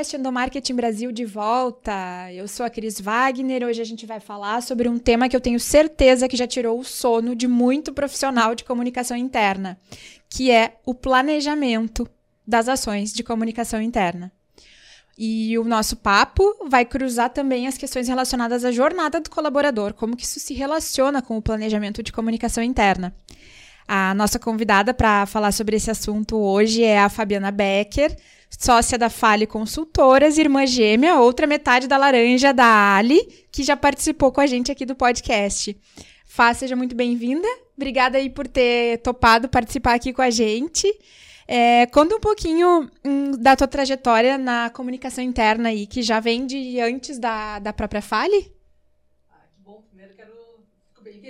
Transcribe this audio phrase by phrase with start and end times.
[0.00, 2.32] podcast Endomarketing Brasil de volta.
[2.32, 3.64] Eu sou a Cris Wagner.
[3.64, 6.80] Hoje a gente vai falar sobre um tema que eu tenho certeza que já tirou
[6.80, 9.78] o sono de muito profissional de comunicação interna,
[10.26, 12.08] que é o planejamento
[12.46, 14.32] das ações de comunicação interna.
[15.18, 20.16] E o nosso papo vai cruzar também as questões relacionadas à jornada do colaborador, como
[20.16, 23.14] que isso se relaciona com o planejamento de comunicação interna.
[23.86, 28.16] A nossa convidada para falar sobre esse assunto hoje é a Fabiana Becker,
[28.50, 34.32] sócia da Fale Consultoras, irmã gêmea, outra metade da laranja da Ali, que já participou
[34.32, 35.76] com a gente aqui do podcast.
[36.26, 37.48] Fá, seja muito bem-vinda.
[37.76, 40.86] Obrigada aí por ter topado participar aqui com a gente.
[41.48, 46.46] É, conta um pouquinho hum, da tua trajetória na comunicação interna aí, que já vem
[46.46, 48.52] de antes da, da própria Fale?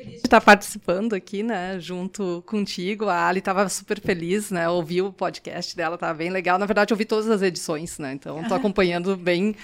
[0.01, 3.09] Feliz de estar participando aqui, né, junto contigo.
[3.09, 6.59] A Ali estava super feliz, né, ouviu o podcast dela, estava bem legal.
[6.59, 9.55] Na verdade, eu ouvi todas as edições, né, então estou acompanhando bem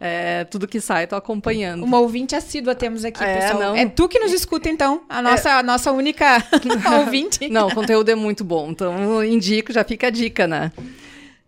[0.00, 1.84] é, tudo que sai, estou acompanhando.
[1.84, 3.60] Uma ouvinte assídua temos aqui, é, pessoal.
[3.60, 3.76] Não...
[3.76, 5.52] É tu que nos escuta, então, a nossa, é...
[5.52, 6.42] a nossa única
[6.98, 7.48] ouvinte.
[7.48, 10.72] Não, o conteúdo é muito bom, então indico, já fica a dica, né.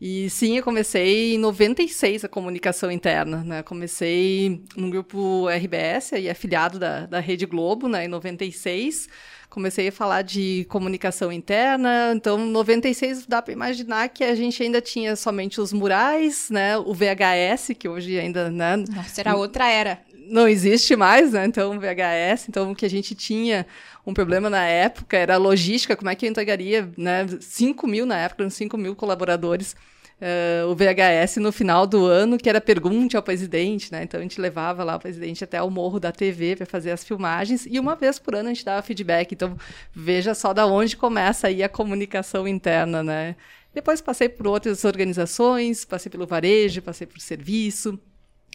[0.00, 3.62] E sim, eu comecei em 96 a comunicação interna, né?
[3.62, 8.04] Comecei no grupo RBS, aí afiliado da, da Rede Globo, né?
[8.04, 9.08] Em 96
[9.48, 12.12] comecei a falar de comunicação interna.
[12.14, 16.76] Então, em 96 dá para imaginar que a gente ainda tinha somente os murais, né?
[16.76, 18.76] O VHS, que hoje ainda, né?
[18.76, 19.98] Nossa, era outra era.
[20.28, 21.46] Não existe mais, né?
[21.46, 22.48] Então, VHS.
[22.48, 23.66] Então, o que a gente tinha
[24.06, 27.26] um problema na época era a logística, como é que eu entregaria, né?
[27.40, 29.74] 5 mil na época, 5 mil colaboradores.
[30.18, 34.02] Uh, o VHS no final do ano, que era pergunte ao presidente, né?
[34.02, 37.04] Então a gente levava lá o presidente até o morro da TV para fazer as
[37.04, 39.32] filmagens e uma vez por ano a gente dava feedback.
[39.32, 39.58] Então
[39.94, 43.36] veja só da onde começa aí a comunicação interna, né?
[43.74, 48.00] Depois passei por outras organizações, passei pelo varejo, passei por serviço,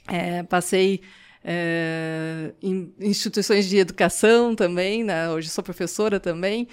[0.08, 1.02] é, passei
[1.44, 5.30] é, em instituições de educação também, né?
[5.30, 6.68] hoje sou professora também.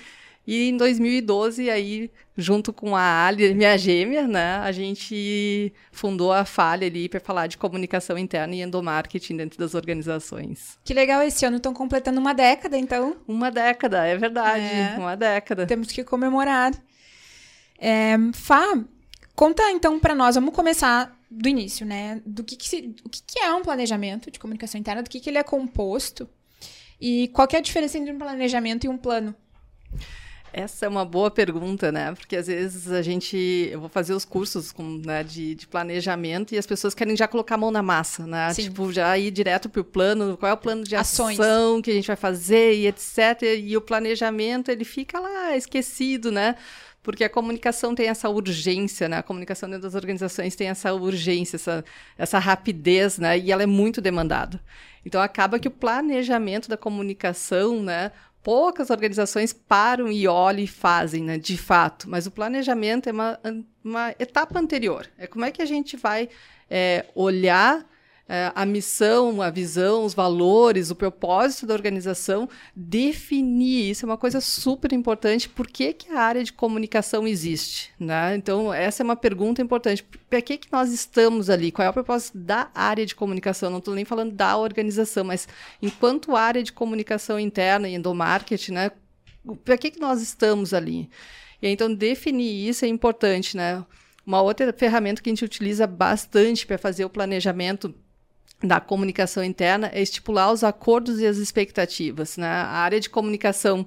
[0.51, 6.43] E em 2012, aí, junto com a Ali, minha gêmea, né, a gente fundou a
[6.43, 10.79] Falha ali para falar de comunicação interna e endomarketing dentro das organizações.
[10.83, 13.19] Que legal, esse ano estão completando uma década, então.
[13.29, 14.97] Uma década, é verdade, é.
[14.97, 15.67] uma década.
[15.67, 16.73] Temos que comemorar.
[17.79, 18.83] É, Fá,
[19.37, 22.23] conta então para nós, vamos começar do início, né?
[22.25, 25.21] Do que, que se, o que, que, é um planejamento de comunicação interna, do que,
[25.21, 26.29] que ele é composto
[27.01, 29.35] e qual é a diferença entre um planejamento e um plano?
[30.53, 32.13] Essa é uma boa pergunta, né?
[32.15, 33.37] Porque às vezes a gente.
[33.71, 37.29] Eu vou fazer os cursos com, né, de, de, planejamento e as pessoas querem já
[37.29, 38.53] colocar a mão na massa, né?
[38.55, 38.65] Sim.
[38.65, 41.39] Tipo, já ir direto para o plano, qual é o plano de Ações.
[41.39, 43.43] ação que a gente vai fazer e etc.
[43.63, 46.57] E o planejamento, ele fica lá esquecido, né?
[47.09, 49.17] Porque a comunicação tem essa urgência, né?
[49.17, 51.83] A comunicação dentro das organizações tem essa urgência, essa,
[52.19, 53.39] essa rapidez, né?
[53.39, 54.61] E ela é muito demandada.
[55.07, 58.13] Então acaba que o planejamento da comunicação, né?
[58.43, 61.39] Poucas organizações param e olham e fazem, né?
[61.39, 62.11] De fato.
[62.11, 63.41] Mas o planejamento é uma,
[63.83, 65.09] uma etapa anterior.
[65.17, 66.29] É como é que a gente vai
[66.69, 67.87] é, olhar
[68.29, 72.47] é, a missão, a visão, os valores, o propósito da organização,
[72.77, 75.49] definir isso é uma coisa super importante.
[75.49, 77.91] Por que, que a área de comunicação existe?
[77.99, 78.37] Né?
[78.37, 80.07] Então, essa é uma pergunta importante.
[80.29, 81.73] Para que, que nós estamos ali?
[81.73, 83.71] Qual é o propósito da área de comunicação?
[83.71, 85.49] Não estou nem falando da organização, mas
[85.81, 88.91] enquanto área de comunicação interna e endomarketing, né?
[89.65, 91.09] para que, que nós estamos ali?
[91.63, 93.57] E então, definir isso é importante.
[93.57, 93.83] Né?
[94.27, 97.95] Uma outra ferramenta que a gente utiliza bastante para fazer o planejamento
[98.63, 102.37] da comunicação interna é estipular os acordos e as expectativas.
[102.37, 102.47] Né?
[102.47, 103.87] A área de comunicação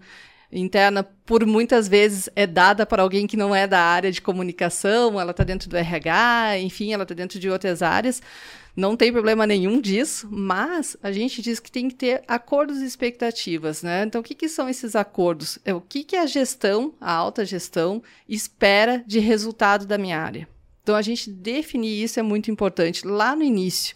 [0.52, 5.20] interna, por muitas vezes, é dada para alguém que não é da área de comunicação,
[5.20, 8.22] ela está dentro do RH, enfim, ela está dentro de outras áreas.
[8.76, 12.86] Não tem problema nenhum disso, mas a gente diz que tem que ter acordos e
[12.86, 14.04] expectativas, né?
[14.04, 15.60] Então, o que, que são esses acordos?
[15.66, 20.48] É o que, que a gestão, a alta gestão, espera de resultado da minha área.
[20.84, 23.94] Então, a gente definir isso é muito importante lá no início.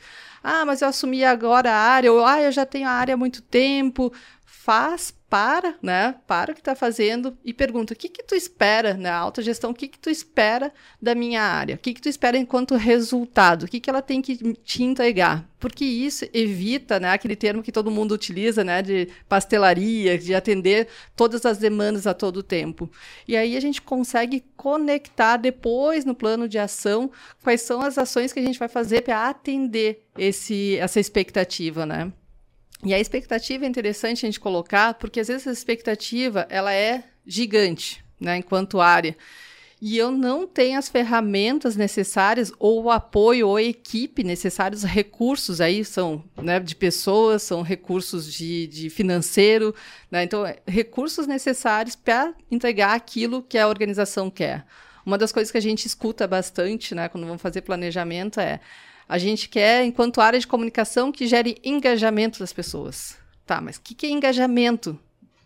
[0.47, 3.17] Ah, mas eu assumi agora a área, ou ah, eu já tenho a área há
[3.17, 4.13] muito tempo.
[4.45, 6.15] Faz, para, né?
[6.27, 9.09] Para o que está fazendo e pergunta: o que, que tu espera na né?
[9.09, 9.71] alta gestão?
[9.71, 11.75] O que, que tu espera da minha área?
[11.75, 13.63] O que, que tu espera enquanto resultado?
[13.63, 15.49] O que, que ela tem que te entregar?
[15.59, 18.81] Porque isso evita né, aquele termo que todo mundo utiliza, né?
[18.81, 22.89] De pastelaria, de atender todas as demandas a todo tempo.
[23.27, 27.11] E aí a gente consegue conectar depois no plano de ação
[27.43, 32.11] quais são as ações que a gente vai fazer para atender esse, essa expectativa, né?
[32.83, 37.03] E a expectativa é interessante a gente colocar, porque às vezes a expectativa ela é
[37.25, 39.15] gigante, né, enquanto área.
[39.81, 45.59] e eu não tenho as ferramentas necessárias ou o apoio ou a equipe necessários, recursos
[45.59, 49.75] aí são né, de pessoas, são recursos de, de financeiro,
[50.09, 50.23] né?
[50.23, 54.65] então é, recursos necessários para entregar aquilo que a organização quer.
[55.05, 58.59] Uma das coisas que a gente escuta bastante, né, quando vamos fazer planejamento é
[59.07, 63.17] a gente quer, enquanto área de comunicação, que gere engajamento das pessoas.
[63.45, 64.99] Tá, mas o que, que é engajamento?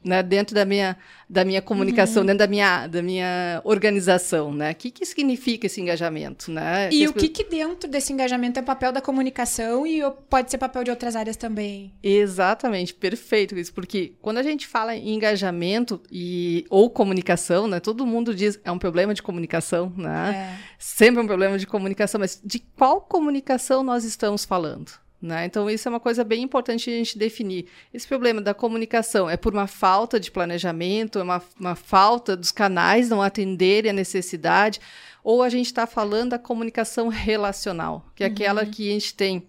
[0.04, 0.98] Né, dentro da minha,
[1.30, 2.28] da minha comunicação, uhum.
[2.28, 4.72] dentro da minha, da minha organização, né?
[4.72, 6.90] O que, que significa esse engajamento, né?
[6.92, 10.86] E o que, que dentro desse engajamento é papel da comunicação e pode ser papel
[10.86, 11.94] de outras áreas também?
[12.02, 17.80] Exatamente, perfeito isso, porque quando a gente fala em engajamento e ou comunicação, né?
[17.80, 20.56] Todo mundo diz é um problema de comunicação, né?
[20.56, 20.70] É.
[20.78, 24.92] Sempre é um problema de comunicação, mas de qual comunicação nós estamos falando?
[25.22, 25.46] Né?
[25.46, 27.68] Então, isso é uma coisa bem importante a gente definir.
[27.94, 32.52] Esse problema da comunicação é por uma falta de planejamento, é uma, uma falta dos
[32.52, 34.80] canais não atenderem a necessidade,
[35.22, 38.34] ou a gente está falando da comunicação relacional, que é uhum.
[38.34, 39.46] aquela que a gente tem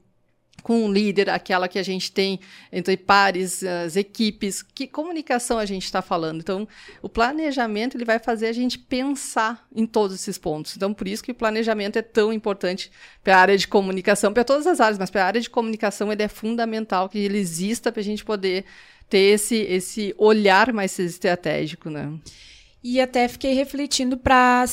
[0.63, 2.41] com um líder, aquela que a gente tem
[2.73, 6.41] entre pares, as equipes, que comunicação a gente está falando.
[6.41, 6.69] Então,
[7.03, 10.77] o planejamento ele vai fazer a gente pensar em todos esses pontos.
[10.77, 12.91] Então, por isso que o planejamento é tão importante
[13.23, 16.13] para a área de comunicação, para todas as áreas, mas para a área de comunicação
[16.13, 18.65] ele é fundamental que ele exista para a gente poder
[19.09, 22.13] ter esse, esse olhar mais estratégico, né?
[22.83, 24.65] E até fiquei refletindo para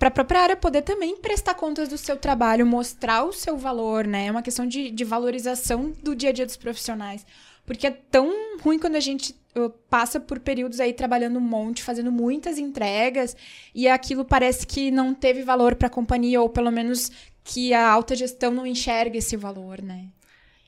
[0.00, 4.26] a própria área poder também prestar contas do seu trabalho, mostrar o seu valor, né?
[4.26, 7.26] É uma questão de, de valorização do dia a dia dos profissionais.
[7.66, 8.32] Porque é tão
[8.62, 13.36] ruim quando a gente uh, passa por períodos aí trabalhando um monte, fazendo muitas entregas,
[13.74, 17.10] e aquilo parece que não teve valor para a companhia, ou pelo menos
[17.44, 20.06] que a alta gestão não enxerga esse valor, né?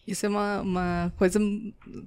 [0.06, 1.38] Isso é uma, uma coisa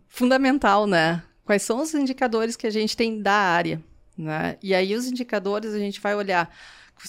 [0.09, 1.23] fundamental, né?
[1.45, 3.81] Quais são os indicadores que a gente tem da área?
[4.17, 4.57] Né?
[4.61, 6.53] E aí os indicadores a gente vai olhar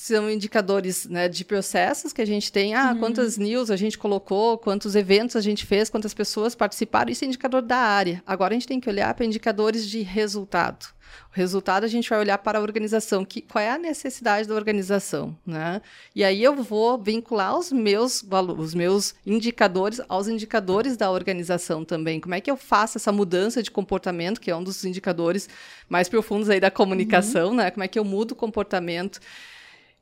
[0.01, 2.75] são indicadores né, de processos que a gente tem.
[2.75, 2.99] Ah, uhum.
[2.99, 7.11] quantas news a gente colocou, quantos eventos a gente fez, quantas pessoas participaram.
[7.11, 8.23] Isso é indicador da área.
[8.27, 10.95] Agora a gente tem que olhar para indicadores de resultado.
[11.31, 14.55] O resultado a gente vai olhar para a organização, que, qual é a necessidade da
[14.55, 15.81] organização, né?
[16.15, 18.25] E aí eu vou vincular os meus
[18.59, 22.21] os meus indicadores aos indicadores da organização também.
[22.21, 25.49] Como é que eu faço essa mudança de comportamento, que é um dos indicadores
[25.89, 27.57] mais profundos aí da comunicação, uhum.
[27.57, 27.71] né?
[27.71, 29.21] Como é que eu mudo o comportamento?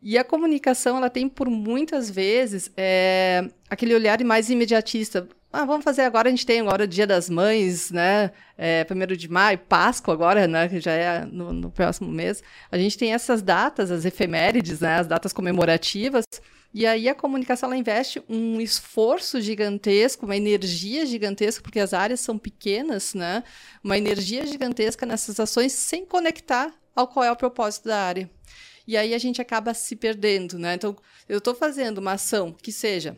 [0.02, 5.28] E a comunicação, ela tem por muitas vezes é, aquele olhar mais imediatista.
[5.52, 8.32] Ah, vamos fazer agora, a gente tem agora o Dia das Mães, né?
[8.58, 10.68] É, primeiro de maio, Páscoa agora, né?
[10.68, 12.42] Que já é no, no, próximo mês.
[12.70, 14.96] A gente tem essas datas, as efemérides, né?
[14.96, 16.24] As datas comemorativas.
[16.74, 22.18] E aí a comunicação, ela investe um esforço gigantesco, uma energia gigantesca, porque as áreas
[22.20, 23.44] são pequenas, né?
[23.84, 28.28] Uma energia gigantesca nessas ações sem conectar ao qual é o propósito da área
[28.86, 30.74] e aí a gente acaba se perdendo, né?
[30.74, 30.96] Então,
[31.28, 33.16] eu estou fazendo uma ação que seja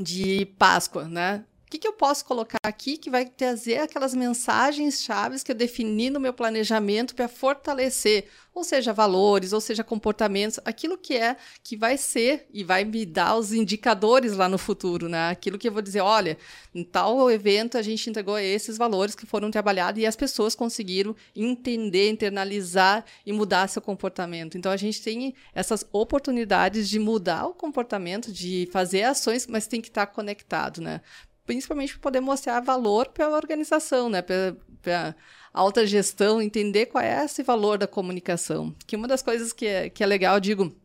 [0.00, 1.44] de Páscoa, né?
[1.74, 6.08] Que, que eu posso colocar aqui que vai trazer aquelas mensagens chaves que eu defini
[6.08, 11.76] no meu planejamento para fortalecer, ou seja, valores, ou seja, comportamentos, aquilo que é que
[11.76, 15.30] vai ser e vai me dar os indicadores lá no futuro, né?
[15.30, 16.38] Aquilo que eu vou dizer, olha,
[16.72, 21.16] em tal evento a gente entregou esses valores que foram trabalhados e as pessoas conseguiram
[21.34, 24.56] entender, internalizar e mudar seu comportamento.
[24.56, 29.80] Então a gente tem essas oportunidades de mudar o comportamento, de fazer ações, mas tem
[29.80, 31.00] que estar conectado, né?
[31.46, 34.22] Principalmente para poder mostrar valor para a organização, né?
[34.22, 35.14] Para
[35.52, 38.74] alta gestão, entender qual é esse valor da comunicação.
[38.86, 40.76] Que uma das coisas que é, que é legal, eu digo,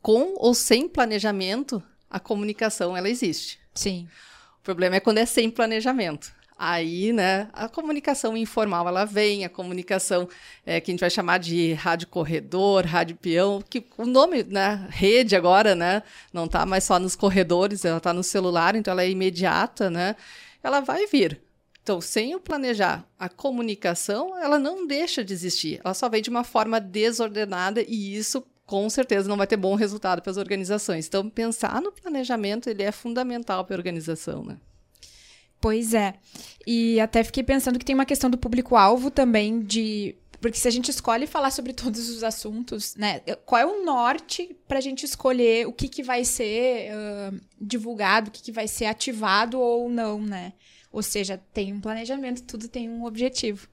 [0.00, 3.58] com ou sem planejamento, a comunicação ela existe.
[3.74, 4.08] Sim.
[4.60, 6.32] O problema é quando é sem planejamento.
[6.60, 10.28] Aí, né, a comunicação informal ela vem, a comunicação
[10.66, 14.84] é, que a gente vai chamar de rádio corredor, rádio peão, que o nome, né,
[14.90, 19.04] rede agora, né, não está mais só nos corredores, ela está no celular, então ela
[19.04, 20.16] é imediata, né,
[20.60, 21.40] ela vai vir.
[21.80, 26.28] Então, sem o planejar a comunicação, ela não deixa de existir, ela só vem de
[26.28, 31.06] uma forma desordenada e isso com certeza não vai ter bom resultado para as organizações.
[31.06, 34.58] Então, pensar no planejamento ele é fundamental para a organização, né?
[35.60, 36.14] Pois é.
[36.66, 40.14] E até fiquei pensando que tem uma questão do público-alvo também de.
[40.40, 43.20] Porque se a gente escolhe falar sobre todos os assuntos, né?
[43.44, 48.28] Qual é o norte para a gente escolher o que, que vai ser uh, divulgado,
[48.28, 50.52] o que, que vai ser ativado ou não, né?
[50.92, 53.68] Ou seja, tem um planejamento, tudo tem um objetivo.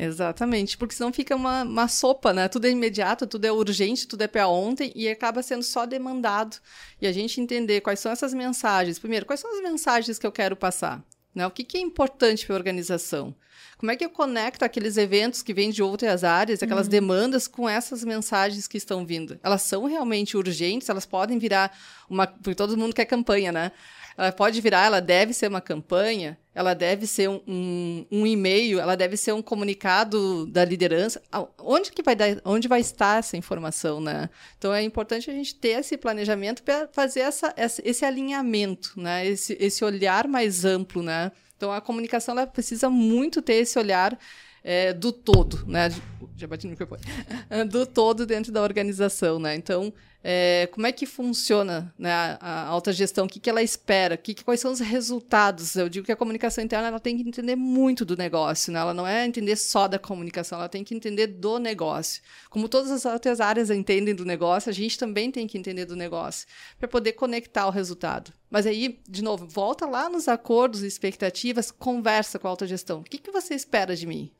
[0.00, 2.46] Exatamente, porque senão fica uma, uma sopa, né?
[2.48, 6.56] Tudo é imediato, tudo é urgente, tudo é para ontem e acaba sendo só demandado.
[7.02, 8.98] E a gente entender quais são essas mensagens.
[8.98, 11.04] Primeiro, quais são as mensagens que eu quero passar?
[11.34, 11.46] Né?
[11.46, 13.34] O que, que é importante para a organização?
[13.76, 16.90] Como é que eu conecto aqueles eventos que vêm de outras áreas, aquelas uhum.
[16.90, 19.38] demandas, com essas mensagens que estão vindo?
[19.42, 20.88] Elas são realmente urgentes?
[20.88, 21.76] Elas podem virar
[22.10, 22.26] uma.
[22.26, 23.72] Porque todo mundo quer campanha, né?
[24.18, 28.80] ela pode virar, ela deve ser uma campanha, ela deve ser um, um, um e-mail,
[28.80, 31.22] ela deve ser um comunicado da liderança.
[31.56, 34.28] Onde que vai dar, onde vai estar essa informação, né?
[34.58, 39.24] Então é importante a gente ter esse planejamento para fazer essa, esse alinhamento, né?
[39.24, 41.30] Esse, esse olhar mais amplo, né?
[41.56, 44.18] Então a comunicação ela precisa muito ter esse olhar
[44.64, 45.90] é, do todo, né?
[46.36, 47.02] Já bati no microfone.
[47.70, 49.54] do todo dentro da organização, né?
[49.54, 52.10] Então, é, como é que funciona né,
[52.40, 55.76] a, alta gestão, o que, que ela espera, que, quais são os resultados.
[55.76, 58.80] Eu digo que a comunicação interna ela tem que entender muito do negócio, né?
[58.80, 62.22] ela não é entender só da comunicação, ela tem que entender do negócio.
[62.50, 65.94] Como todas as outras áreas entendem do negócio, a gente também tem que entender do
[65.94, 66.46] negócio,
[66.78, 68.32] para poder conectar o resultado.
[68.50, 73.00] Mas aí, de novo, volta lá nos acordos e expectativas, conversa com a alta gestão.
[73.00, 74.32] O que, que você espera de mim?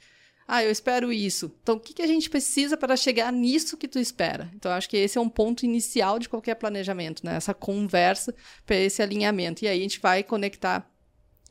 [0.51, 1.55] Ah, eu espero isso.
[1.63, 4.51] Então, o que, que a gente precisa para chegar nisso que tu espera?
[4.55, 7.37] Então, acho que esse é um ponto inicial de qualquer planejamento, né?
[7.37, 9.63] Essa conversa para esse alinhamento.
[9.63, 10.91] E aí a gente vai conectar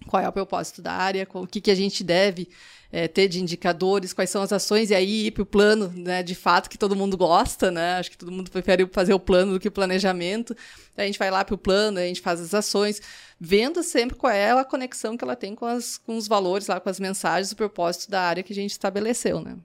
[0.07, 2.49] qual é o propósito da área, o que, que a gente deve
[2.91, 6.23] é, ter de indicadores, quais são as ações, e aí ir para o plano, né,
[6.23, 7.97] de fato, que todo mundo gosta, né?
[7.97, 10.55] Acho que todo mundo prefere fazer o plano do que o planejamento.
[10.95, 13.01] Aí a gente vai lá para o plano, a gente faz as ações,
[13.39, 16.79] vendo sempre qual é a conexão que ela tem com, as, com os valores lá,
[16.79, 19.55] com as mensagens, o propósito da área que a gente estabeleceu, né?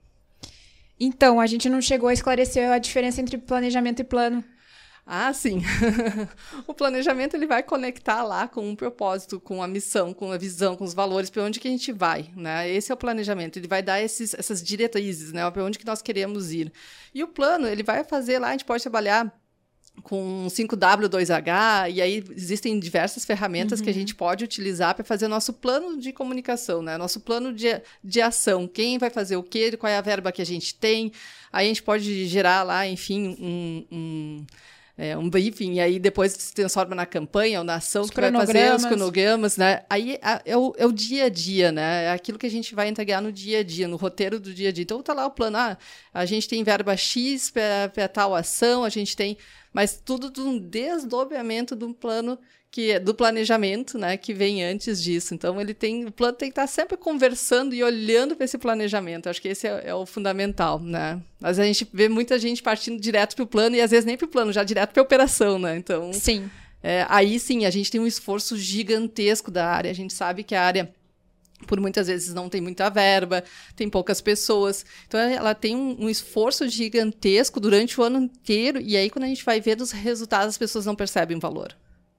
[0.98, 4.44] Então, a gente não chegou a esclarecer a diferença entre planejamento e plano.
[5.04, 5.60] Ah, sim.
[6.66, 10.76] o planejamento ele vai conectar lá com um propósito, com a missão, com a visão,
[10.76, 12.70] com os valores, para onde que a gente vai, né?
[12.70, 13.58] Esse é o planejamento.
[13.58, 15.50] Ele vai dar esses, essas diretrizes, né?
[15.50, 16.72] Para onde que nós queremos ir.
[17.12, 18.48] E o plano ele vai fazer lá.
[18.48, 19.32] A gente pode trabalhar
[20.02, 23.84] com 5W2H, e aí existem diversas ferramentas uhum.
[23.84, 23.98] que a uhum.
[23.98, 26.96] gente pode utilizar para fazer nosso plano de comunicação, né?
[26.96, 27.68] Nosso plano de,
[28.02, 28.66] de ação.
[28.66, 31.12] Quem vai fazer o quê, qual é a verba que a gente tem.
[31.52, 34.46] Aí a gente pode gerar lá, enfim, um, um
[35.02, 38.20] é, um briefing, e aí depois se transforma na campanha ou na ação os que
[38.20, 39.82] vai fazer, os cronogramas, né?
[39.90, 42.04] Aí é o, é o dia a dia, né?
[42.04, 44.68] É aquilo que a gente vai entregar no dia a dia, no roteiro do dia
[44.68, 44.84] a dia.
[44.84, 45.76] Então tá lá o plano, ah,
[46.14, 49.36] a gente tem verba X para tal ação, a gente tem
[49.72, 52.38] mas tudo de um desdobramento de um plano
[52.72, 55.34] que é do planejamento, né, que vem antes disso.
[55.34, 59.28] Então ele tem, o plano tem que estar sempre conversando e olhando para esse planejamento.
[59.28, 61.20] Acho que esse é, é, o fundamental, né?
[61.38, 64.16] Mas a gente vê muita gente partindo direto para o plano e às vezes nem
[64.16, 65.76] para o plano, já direto para a operação, né?
[65.76, 66.50] Então, sim.
[66.82, 69.90] É, aí sim, a gente tem um esforço gigantesco da área.
[69.90, 70.90] A gente sabe que a área
[71.66, 73.44] por muitas vezes não tem muita verba,
[73.76, 74.84] tem poucas pessoas.
[75.06, 79.28] Então ela tem um, um, esforço gigantesco durante o ano inteiro, e aí quando a
[79.28, 81.76] gente vai ver os resultados, as pessoas não percebem o valor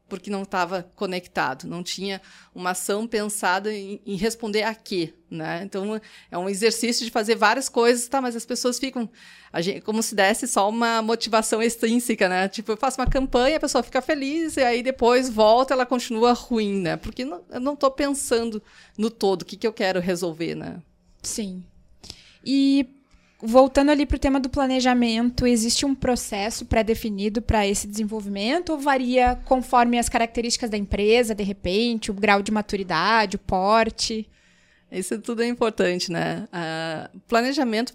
[0.08, 2.22] porque não estava conectado, não tinha
[2.54, 5.64] uma ação pensada em, em, responder a quê, né?
[5.64, 8.22] Então é um exercício de fazer várias coisas, tá?
[8.22, 9.10] Mas as pessoas ficam
[9.62, 12.48] gente, como se desse só uma motivação extrínseca, né?
[12.48, 16.34] Tipo, eu faço uma campanha, a pessoa fica feliz e aí depois volta, ela continua
[16.34, 16.98] ruim, né?
[16.98, 18.62] Porque não, eu não estou pensando
[18.98, 20.82] no todo, o que, que eu quero resolver, né?
[21.22, 21.64] Sim.
[22.46, 22.88] E
[23.46, 28.80] voltando ali para o tema do planejamento, existe um processo pré-definido para esse desenvolvimento ou
[28.80, 34.30] varia conforme as características da empresa, de repente, o grau de maturidade, o porte?
[34.90, 36.48] Isso tudo é importante, né?
[36.54, 37.94] Uh, planejamento,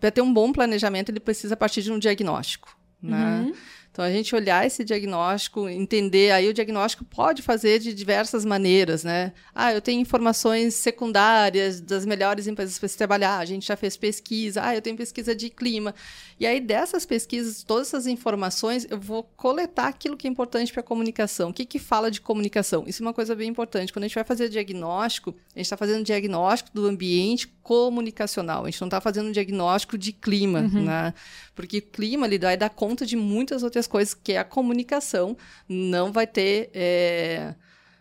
[0.00, 3.40] para ter um bom planejamento, ele precisa partir de um diagnóstico, né?
[3.40, 3.52] Uhum.
[3.92, 9.04] Então, a gente olhar esse diagnóstico, entender, aí o diagnóstico pode fazer de diversas maneiras,
[9.04, 9.34] né?
[9.54, 13.94] Ah, eu tenho informações secundárias das melhores empresas para se trabalhar, a gente já fez
[13.94, 15.94] pesquisa, ah, eu tenho pesquisa de clima.
[16.40, 20.80] E aí, dessas pesquisas, todas essas informações, eu vou coletar aquilo que é importante para
[20.80, 21.50] a comunicação.
[21.50, 22.84] O que, que fala de comunicação?
[22.86, 23.92] Isso é uma coisa bem importante.
[23.92, 28.64] Quando a gente vai fazer diagnóstico, a gente está fazendo diagnóstico do ambiente comunicacional.
[28.64, 30.84] A gente não está fazendo diagnóstico de clima, uhum.
[30.84, 31.14] né?
[31.54, 35.36] Porque clima ele vai dar conta de muitas outras coisas que a comunicação
[35.68, 37.54] não vai ter, é,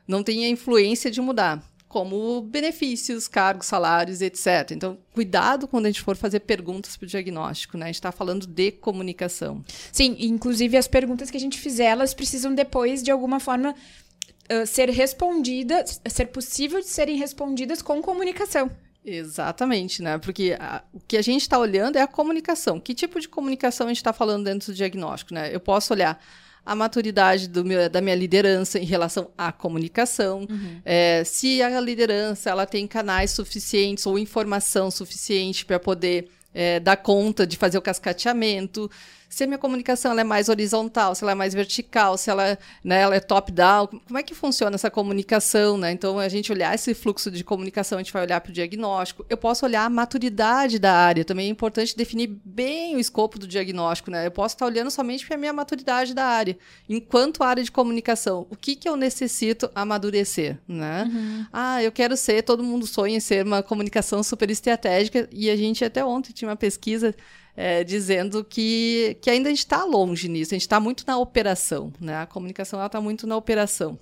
[0.07, 4.71] não tem a influência de mudar como benefícios, cargos, salários, etc.
[4.71, 7.83] Então, cuidado quando a gente for fazer perguntas para o diagnóstico, né?
[7.83, 9.61] A gente está falando de comunicação.
[9.91, 14.65] Sim, inclusive as perguntas que a gente fizer, elas precisam depois, de alguma forma, uh,
[14.65, 18.71] ser respondidas, ser possível de serem respondidas com comunicação.
[19.03, 20.17] Exatamente, né?
[20.17, 22.79] Porque a, o que a gente está olhando é a comunicação.
[22.79, 25.53] Que tipo de comunicação a gente está falando dentro do diagnóstico, né?
[25.53, 26.21] Eu posso olhar
[26.65, 30.81] a maturidade meu, da minha liderança em relação à comunicação, uhum.
[30.85, 36.97] é, se a liderança ela tem canais suficientes ou informação suficiente para poder é, dar
[36.97, 38.91] conta de fazer o cascateamento,
[39.31, 42.59] se a minha comunicação ela é mais horizontal, se ela é mais vertical, se ela,
[42.83, 45.89] né, ela é top-down, como é que funciona essa comunicação, né?
[45.93, 49.25] Então, a gente olhar esse fluxo de comunicação, a gente vai olhar para o diagnóstico.
[49.29, 53.47] Eu posso olhar a maturidade da área, também é importante definir bem o escopo do
[53.47, 54.27] diagnóstico, né?
[54.27, 56.57] Eu posso estar olhando somente para a minha maturidade da área.
[56.89, 61.09] Enquanto área de comunicação, o que, que eu necessito amadurecer, né?
[61.09, 61.45] Uhum.
[61.53, 65.55] Ah, eu quero ser, todo mundo sonha em ser uma comunicação super estratégica, e a
[65.55, 67.15] gente até ontem tinha uma pesquisa
[67.55, 71.17] é, dizendo que, que ainda a gente está longe nisso, a gente está muito na
[71.17, 72.17] operação, né?
[72.17, 73.99] A comunicação está muito na operação.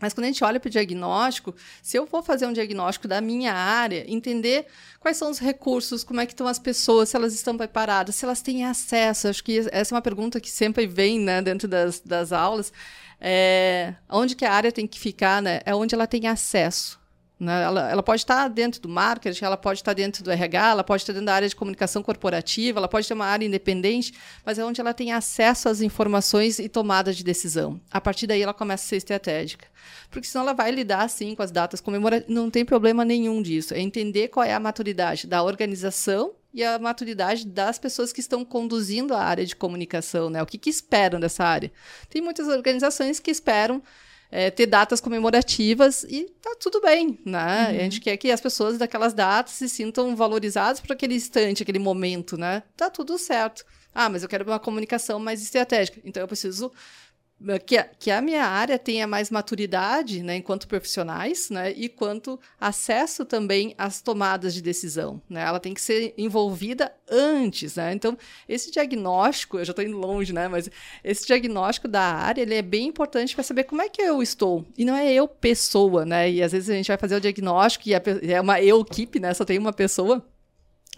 [0.00, 3.20] Mas quando a gente olha para o diagnóstico, se eu vou fazer um diagnóstico da
[3.20, 4.66] minha área, entender
[4.98, 8.24] quais são os recursos, como é que estão as pessoas, se elas estão preparadas, se
[8.24, 9.28] elas têm acesso.
[9.28, 12.72] Acho que essa é uma pergunta que sempre vem né, dentro das, das aulas.
[13.20, 15.60] É, onde que a área tem que ficar, né?
[15.66, 16.99] É onde ela tem acesso.
[17.40, 17.62] Né?
[17.62, 21.02] Ela, ela, pode estar dentro do marketing, ela pode estar dentro do RH, ela pode
[21.02, 24.12] estar dentro da área de comunicação corporativa, ela pode ter uma área independente,
[24.44, 27.80] mas é onde ela tem acesso às informações e tomada de decisão.
[27.90, 29.66] A partir daí ela começa a ser estratégica.
[30.10, 32.34] Porque senão ela vai lidar, sim, com as datas comemorativas.
[32.34, 33.72] Não tem problema nenhum disso.
[33.72, 38.44] É entender qual é a maturidade da organização e a maturidade das pessoas que estão
[38.44, 40.42] conduzindo a área de comunicação, né?
[40.42, 41.72] O que, que esperam dessa área.
[42.10, 43.82] Tem muitas organizações que esperam
[44.30, 47.68] é, ter datas comemorativas e tá tudo bem, né?
[47.70, 47.76] Uhum.
[47.76, 51.78] A gente quer que as pessoas daquelas datas se sintam valorizadas por aquele instante, aquele
[51.78, 52.62] momento, né?
[52.76, 53.64] Tá tudo certo.
[53.94, 56.00] Ah, mas eu quero uma comunicação mais estratégica.
[56.04, 56.70] Então eu preciso
[57.66, 62.38] que a, que a minha área tenha mais maturidade, né, enquanto profissionais, né, e quanto
[62.60, 68.16] acesso também às tomadas de decisão, né, ela tem que ser envolvida antes, né, então
[68.46, 70.70] esse diagnóstico, eu já estou indo longe, né, mas
[71.02, 74.66] esse diagnóstico da área, ele é bem importante para saber como é que eu estou,
[74.76, 77.88] e não é eu pessoa, né, e às vezes a gente vai fazer o diagnóstico
[77.88, 77.94] e
[78.32, 80.22] é uma eu equipe, né, só tem uma pessoa,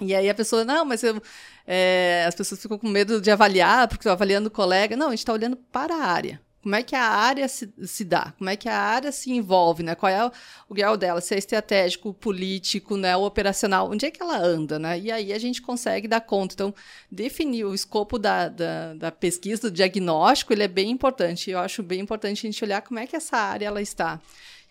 [0.01, 1.23] e aí a pessoa, não, mas eu,
[1.66, 4.96] é, as pessoas ficam com medo de avaliar, porque estão avaliando o colega.
[4.96, 6.40] Não, a gente está olhando para a área.
[6.62, 8.33] Como é que a área se, se, dá?
[8.38, 9.96] Como é que a área se envolve, né?
[9.96, 10.31] Qual é
[10.68, 11.20] o, grau dela?
[11.20, 13.16] Se é estratégico, político, né?
[13.16, 14.96] O operacional, onde é que ela anda, né?
[14.96, 16.55] E aí a gente consegue dar conta.
[16.55, 16.72] Então,
[17.11, 21.51] definir o escopo da, da, da pesquisa, do diagnóstico, ele é bem importante.
[21.51, 24.20] Eu acho bem importante a gente olhar como é que essa área ela está.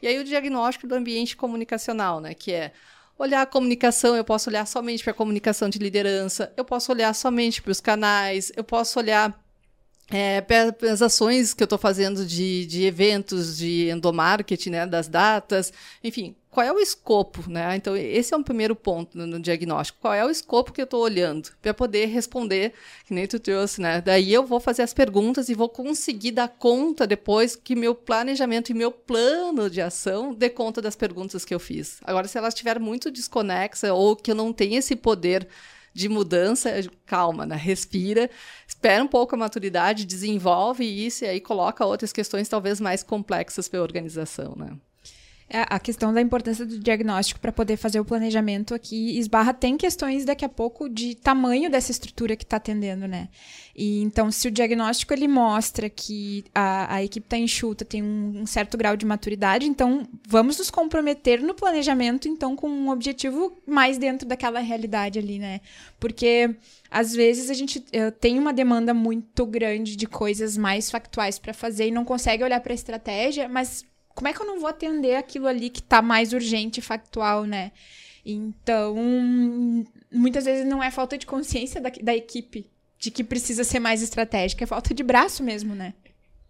[0.01, 2.34] E aí o diagnóstico do ambiente comunicacional, né?
[2.34, 2.71] Que é
[3.17, 7.13] olhar a comunicação, eu posso olhar somente para a comunicação de liderança, eu posso olhar
[7.13, 9.39] somente para os canais, eu posso olhar
[10.12, 10.43] é,
[10.91, 15.71] as ações que eu estou fazendo de, de eventos, de endomarketing, né, das datas,
[16.04, 17.78] enfim, qual é o escopo, né?
[17.78, 20.00] Então, esse é um primeiro ponto no, diagnóstico.
[20.02, 22.74] Qual é o escopo que eu estou olhando para poder responder,
[23.06, 24.02] que nem tu trouxe, né?
[24.02, 28.70] Daí eu vou fazer as perguntas e vou conseguir dar conta depois que meu planejamento
[28.70, 32.00] e meu plano de ação dê conta das perguntas que eu fiz.
[32.04, 35.48] Agora, se elas estiverem muito desconexa ou que eu não tenho esse poder
[35.94, 36.70] de mudança,
[37.06, 37.56] calma, né?
[37.56, 38.30] respira,
[38.68, 43.70] espera um pouco a maturidade, desenvolve isso e aí coloca outras questões talvez mais complexas
[43.70, 44.76] para a organização, né?
[45.54, 49.76] É, a questão da importância do diagnóstico para poder fazer o planejamento aqui esbarra tem
[49.76, 53.28] questões daqui a pouco de tamanho dessa estrutura que está atendendo, né?
[53.76, 58.44] E então, se o diagnóstico ele mostra que a, a equipe está enxuta, tem um,
[58.44, 63.62] um, certo grau de maturidade, então vamos nos comprometer no planejamento, então, com um objetivo
[63.68, 65.60] mais dentro daquela realidade ali, né?
[66.00, 66.56] Porque
[66.90, 71.54] às vezes a gente uh, tem uma demanda muito grande de coisas mais factuais para
[71.54, 73.86] fazer e não consegue olhar para a estratégia, mas
[74.22, 77.44] como é que eu não vou atender aquilo ali que tá mais urgente e factual,
[77.44, 77.72] né?
[78.24, 78.96] Então,
[80.12, 84.04] muitas vezes não é falta de consciência da, da equipe de que precisa ser mais
[84.04, 85.96] estratégica, é falta de braço mesmo, né?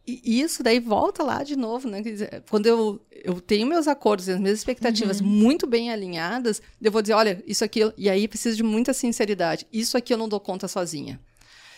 [0.05, 2.03] E isso daí volta lá de novo, né?
[2.49, 5.27] Quando eu, eu tenho meus acordos e as minhas expectativas uhum.
[5.27, 9.65] muito bem alinhadas, eu vou dizer, olha, isso aqui, e aí precisa de muita sinceridade.
[9.71, 11.21] Isso aqui eu não dou conta sozinha.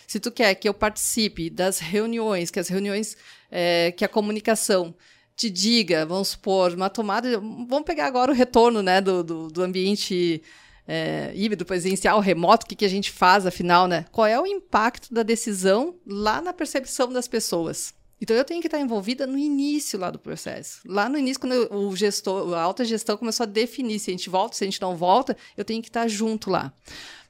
[0.08, 3.16] Se tu quer que eu participe das reuniões, que as reuniões,
[3.48, 4.92] é, que a comunicação
[5.36, 7.38] te diga, vamos supor, uma tomada.
[7.38, 10.42] Vamos pegar agora o retorno né, do, do, do ambiente
[10.86, 14.04] é, híbrido, presencial, remoto, o que, que a gente faz, afinal, né?
[14.12, 17.94] Qual é o impacto da decisão lá na percepção das pessoas?
[18.20, 20.80] Então eu tenho que estar envolvida no início lá do processo.
[20.86, 24.30] Lá no início, quando o gestor, a alta gestão começou a definir se a gente
[24.30, 26.72] volta, se a gente não volta, eu tenho que estar junto lá.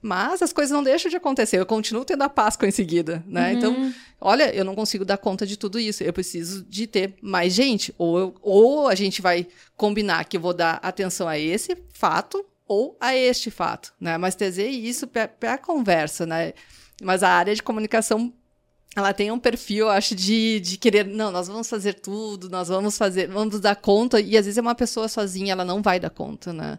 [0.05, 3.53] Mas as coisas não deixam de acontecer, eu continuo tendo a Páscoa em seguida, né?
[3.53, 3.57] Uhum.
[3.57, 7.55] Então, olha, eu não consigo dar conta de tudo isso, eu preciso de ter mais
[7.55, 7.95] gente.
[7.97, 9.47] Ou, eu, ou a gente vai
[9.79, 14.19] combinar que eu vou dar atenção a esse fato ou a este fato, né?
[14.19, 16.53] Mas trazer isso para a conversa, né?
[17.03, 18.31] Mas a área de comunicação
[18.95, 22.69] ela tem um perfil, eu acho, de, de querer, não, nós vamos fazer tudo, nós
[22.69, 25.99] vamos fazer, vamos dar conta, e às vezes é uma pessoa sozinha, ela não vai
[25.99, 26.79] dar conta, né?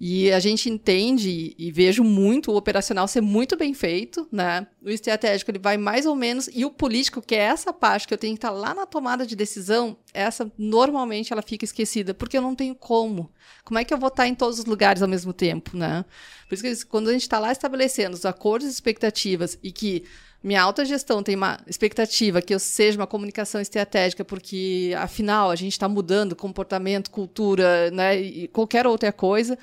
[0.00, 4.66] E a gente entende e vejo muito o operacional ser muito bem feito, né?
[4.80, 8.14] O estratégico ele vai mais ou menos e o político, que é essa parte que
[8.14, 12.38] eu tenho que estar lá na tomada de decisão, essa normalmente ela fica esquecida, porque
[12.38, 13.30] eu não tenho como.
[13.64, 16.04] Como é que eu vou estar em todos os lugares ao mesmo tempo, né?
[16.48, 20.04] Por isso que quando a gente está lá estabelecendo os acordos e expectativas e que
[20.42, 25.56] minha alta gestão tem uma expectativa que eu seja uma comunicação estratégica, porque afinal a
[25.56, 29.58] gente está mudando comportamento, cultura, né, e qualquer outra coisa.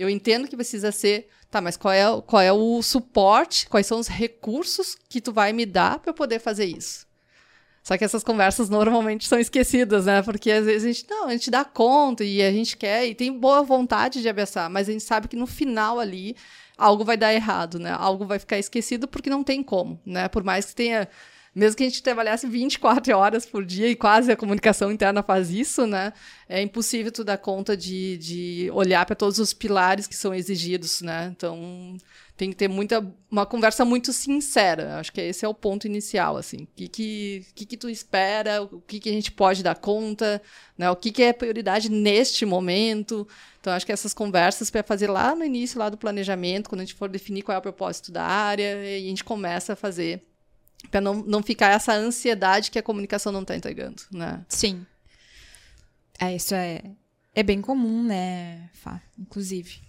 [0.00, 3.98] Eu entendo que precisa ser, tá, mas qual é, qual é o suporte, quais são
[3.98, 7.06] os recursos que tu vai me dar para eu poder fazer isso?
[7.82, 10.22] Só que essas conversas normalmente são esquecidas, né?
[10.22, 13.14] Porque às vezes a gente, não, a gente dá conta e a gente quer e
[13.14, 16.34] tem boa vontade de abraçar, mas a gente sabe que no final ali
[16.78, 17.90] algo vai dar errado, né?
[17.90, 20.28] Algo vai ficar esquecido porque não tem como, né?
[20.28, 21.06] Por mais que tenha
[21.54, 25.50] mesmo que a gente trabalhasse 24 horas por dia e quase a comunicação interna faz
[25.50, 26.12] isso, né?
[26.48, 31.02] É impossível tu dar conta de, de olhar para todos os pilares que são exigidos,
[31.02, 31.32] né?
[31.36, 31.96] Então
[32.36, 34.98] tem que ter muita uma conversa muito sincera.
[34.98, 36.62] Acho que esse é o ponto inicial, assim.
[36.62, 38.62] O que que, que, que tu espera?
[38.62, 40.40] O que, que a gente pode dar conta?
[40.78, 40.88] Né?
[40.88, 43.26] O que, que é prioridade neste momento?
[43.60, 46.84] Então acho que essas conversas para fazer lá no início lá do planejamento, quando a
[46.84, 50.29] gente for definir qual é o propósito da área, e a gente começa a fazer
[50.88, 54.44] para não, não ficar essa ansiedade que a comunicação não está entregando, né?
[54.48, 54.86] Sim.
[56.18, 56.82] É, isso é,
[57.34, 59.80] é bem comum, né, Fá, inclusive.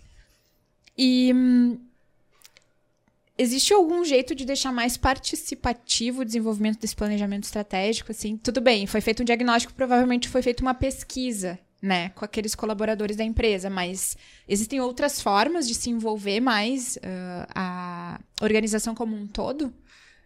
[0.98, 1.80] E hum,
[3.38, 8.38] existe algum jeito de deixar mais participativo o desenvolvimento desse planejamento estratégico, assim?
[8.38, 13.18] Tudo bem, foi feito um diagnóstico, provavelmente foi feita uma pesquisa, né, com aqueles colaboradores
[13.18, 14.16] da empresa, mas
[14.48, 19.74] existem outras formas de se envolver mais uh, a organização como um todo?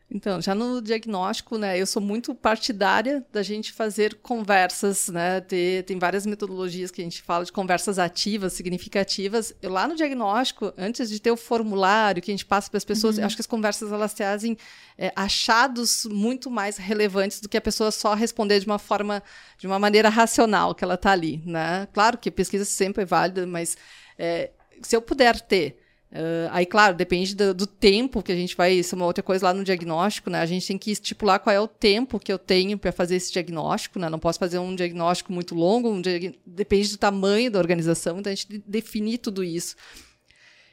[0.09, 5.83] Então, já no diagnóstico, né, eu sou muito partidária da gente fazer conversas, né, ter,
[5.83, 9.53] tem várias metodologias que a gente fala de conversas ativas, significativas.
[9.61, 12.85] Eu, lá no diagnóstico, antes de ter o formulário que a gente passa para as
[12.85, 13.25] pessoas, uhum.
[13.25, 14.55] acho que as conversas elas trazem
[14.95, 19.23] é, achados muito mais relevantes do que a pessoa só responder de uma forma,
[19.57, 21.87] de uma maneira racional que ela está ali, né?
[21.91, 23.75] Claro que pesquisa sempre é válida, mas
[24.19, 24.51] é,
[24.83, 25.84] se eu puder ter
[26.15, 28.71] Uh, aí, claro, depende do, do, tempo que a gente vai.
[28.71, 30.39] Isso é uma outra coisa lá no diagnóstico, né?
[30.39, 33.33] A gente tem que estipular qual é o tempo que eu tenho para fazer esse
[33.33, 34.09] diagnóstico, né?
[34.09, 36.39] Não posso fazer um diagnóstico muito longo, um diag...
[36.45, 39.75] depende do tamanho da organização, então a gente definir tudo isso.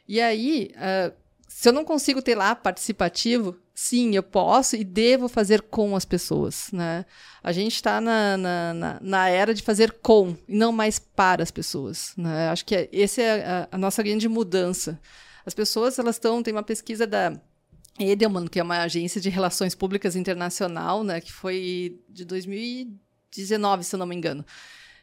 [0.07, 1.13] E aí, uh,
[1.49, 6.05] se eu não consigo ter lá participativo, sim, eu posso e devo fazer com as
[6.05, 7.05] pessoas, né?
[7.43, 11.43] A gente está na, na, na, na, era de fazer com e não mais para
[11.43, 12.49] as pessoas, né?
[12.49, 15.01] Acho que é, essa é a, a nossa grande mudança.
[15.45, 17.39] As pessoas, elas estão, tem uma pesquisa da
[17.99, 23.95] Edelman, que é uma agência de relações públicas internacional, né, que foi de 2019, se
[23.95, 24.45] eu não me engano.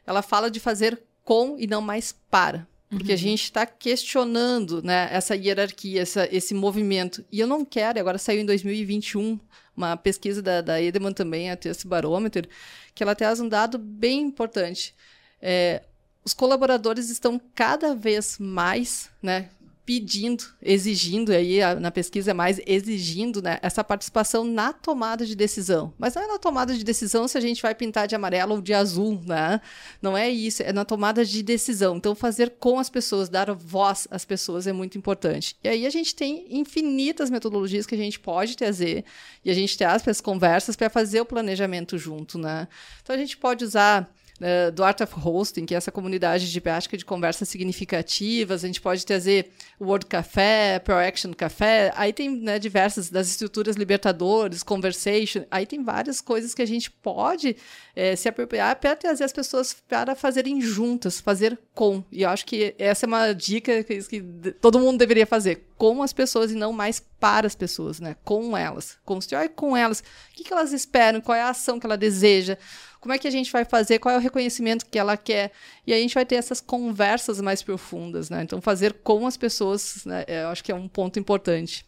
[0.06, 2.68] Ela fala de fazer com e não mais para.
[2.90, 3.14] Porque uhum.
[3.14, 7.24] a gente está questionando né, essa hierarquia, essa, esse movimento.
[7.32, 9.40] E eu não quero, agora saiu em 2021
[9.78, 12.50] uma pesquisa da, da Edelman também, a Test Barometer,
[12.96, 14.96] que ela traz um dado bem importante.
[15.40, 15.84] É,
[16.26, 19.50] os colaboradores estão cada vez mais né,
[19.90, 25.92] pedindo, exigindo, aí na pesquisa é mais exigindo né, essa participação na tomada de decisão.
[25.98, 28.62] Mas não é na tomada de decisão se a gente vai pintar de amarelo ou
[28.62, 29.60] de azul, né?
[30.00, 31.98] Não é isso, é na tomada de decisão.
[31.98, 35.56] Então, fazer com as pessoas, dar voz às pessoas é muito importante.
[35.64, 39.04] E aí a gente tem infinitas metodologias que a gente pode trazer
[39.44, 42.68] e a gente traz as conversas para fazer o planejamento junto, né?
[43.02, 44.08] Então, a gente pode usar
[44.40, 48.64] uh, do Art of Hosting, que é essa comunidade de prática de conversas significativas.
[48.64, 49.50] A gente pode trazer
[49.80, 51.92] o Word Café, Pro Action Café.
[51.96, 55.46] Aí tem né, diversas das estruturas Libertadores, Conversation.
[55.52, 57.56] Aí tem várias coisas que a gente pode
[57.96, 62.04] é, se apropriar para trazer as pessoas para fazerem juntas, fazer com.
[62.12, 64.22] E eu acho que essa é uma dica que, que
[64.62, 65.68] todo mundo deveria fazer.
[65.78, 68.16] Com as pessoas e não mais para as pessoas, né?
[68.24, 68.98] Com elas.
[69.06, 70.00] Constrói com elas.
[70.00, 71.22] O que, que elas esperam?
[71.22, 72.58] Qual é a ação que ela deseja?
[73.00, 74.00] Como é que a gente vai fazer?
[74.00, 75.52] Qual é o reconhecimento que ela quer?
[75.88, 78.44] E aí a gente vai ter essas conversas mais profundas, né?
[78.44, 80.26] Então, fazer com as pessoas, né?
[80.28, 81.86] Eu acho que é um ponto importante.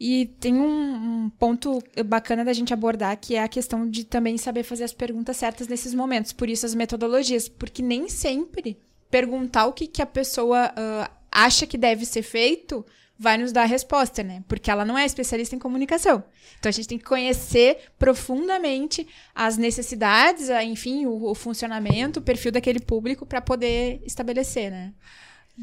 [0.00, 4.38] E tem um, um, ponto bacana da gente abordar que é a questão de também
[4.38, 6.32] saber fazer as perguntas certas nesses momentos.
[6.32, 8.78] Por isso as metodologias, porque nem sempre
[9.10, 12.86] perguntar o que, que a pessoa uh, acha que deve ser feito
[13.18, 14.44] vai nos dar a resposta, né?
[14.46, 16.22] Porque ela não é especialista em comunicação.
[16.58, 22.52] Então a gente tem que conhecer profundamente as necessidades, enfim, o, o funcionamento, o perfil
[22.52, 24.92] daquele público para poder estabelecer, né?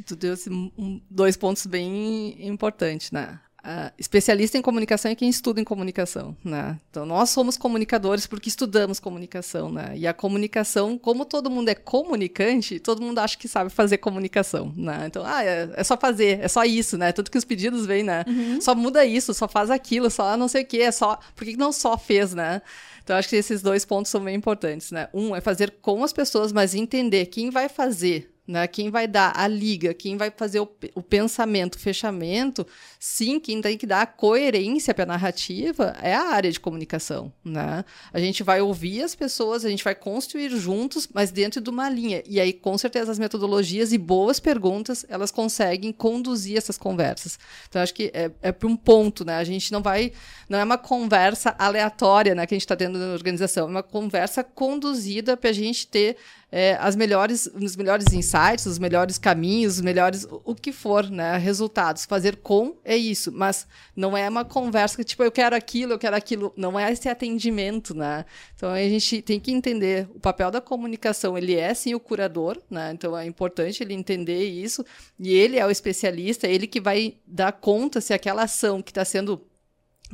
[0.05, 3.39] Tu deu assim, um, dois pontos bem importantes, né?
[3.65, 6.79] A, especialista em comunicação é quem estuda em comunicação, né?
[6.91, 9.93] Então, nós somos comunicadores porque estudamos comunicação, né?
[9.95, 14.71] E a comunicação, como todo mundo é comunicante, todo mundo acha que sabe fazer comunicação,
[14.77, 15.05] né?
[15.07, 17.11] Então, ah, é, é só fazer, é só isso, né?
[17.11, 18.23] Tudo que os pedidos vêm, né?
[18.27, 18.61] Uhum.
[18.61, 21.17] Só muda isso, só faz aquilo, só não sei o quê, é só...
[21.35, 22.61] Por que não só fez, né?
[23.03, 25.09] Então, acho que esses dois pontos são bem importantes, né?
[25.13, 28.67] Um é fazer com as pessoas, mas entender quem vai fazer né?
[28.67, 32.65] Quem vai dar a liga, quem vai fazer o, o pensamento, o fechamento,
[32.99, 37.33] sim, quem tem que dar a coerência para a narrativa é a área de comunicação.
[37.43, 37.83] Né?
[38.13, 41.89] A gente vai ouvir as pessoas, a gente vai construir juntos, mas dentro de uma
[41.89, 42.21] linha.
[42.27, 47.39] E aí, com certeza, as metodologias e boas perguntas, elas conseguem conduzir essas conversas.
[47.67, 49.37] Então, acho que é, é para um ponto, né?
[49.37, 50.11] A gente não vai.
[50.47, 53.83] Não é uma conversa aleatória né, que a gente está tendo na organização, é uma
[53.83, 56.17] conversa conduzida para a gente ter
[56.51, 61.37] é, as melhores, os melhores insights, os melhores caminhos, os melhores, o, que for, né?
[61.37, 62.05] Resultados.
[62.05, 65.99] Fazer com é isso, mas não é uma conversa que, tipo, eu quero aquilo, eu
[65.99, 66.53] quero aquilo.
[66.55, 68.25] Não é esse atendimento, né?
[68.55, 71.37] Então a gente tem que entender o papel da comunicação.
[71.37, 72.91] Ele é sim o curador, né?
[72.93, 74.85] Então é importante ele entender isso.
[75.19, 79.03] E ele é o especialista, ele que vai dar conta se aquela ação que está
[79.03, 79.41] sendo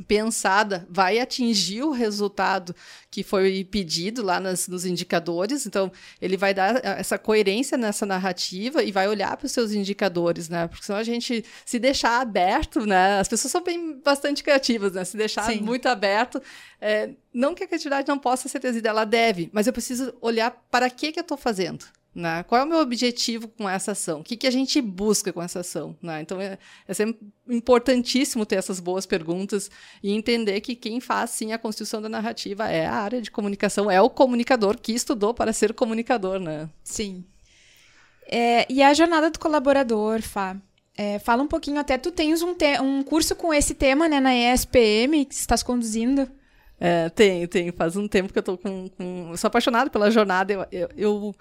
[0.06, 2.74] pensada vai atingir o resultado
[3.10, 5.66] que foi pedido lá nas, nos indicadores.
[5.66, 10.48] Então, ele vai dar essa coerência nessa narrativa e vai olhar para os seus indicadores,
[10.48, 10.66] né?
[10.66, 13.20] Porque senão a gente se deixar aberto, né?
[13.20, 15.04] As pessoas são bem bastante criativas, né?
[15.04, 15.60] Se deixar Sim.
[15.60, 16.42] muito aberto,
[16.80, 20.50] é, não que a criatividade não possa ser trazida, ela deve, mas eu preciso olhar
[20.70, 21.84] para que que eu estou fazendo.
[22.14, 22.42] Né?
[22.42, 24.20] Qual é o meu objetivo com essa ação?
[24.20, 25.96] O que, que a gente busca com essa ação?
[26.02, 26.20] Né?
[26.20, 29.70] Então, é, é sempre importantíssimo ter essas boas perguntas
[30.02, 33.90] e entender que quem faz, sim, a construção da narrativa é a área de comunicação,
[33.90, 36.38] é o comunicador que estudou para ser comunicador.
[36.38, 36.68] Né?
[36.84, 37.24] Sim.
[38.26, 40.56] É, e a jornada do colaborador, Fá?
[40.94, 44.20] É, fala um pouquinho, até tu tens um, te um curso com esse tema né,
[44.20, 46.30] na ESPM que estás conduzindo.
[46.78, 47.72] É, tem, tem.
[47.72, 48.88] Faz um tempo que eu tô com.
[48.90, 49.28] com...
[49.30, 50.52] Eu sou apaixonada pela jornada.
[50.52, 51.34] eu, eu, eu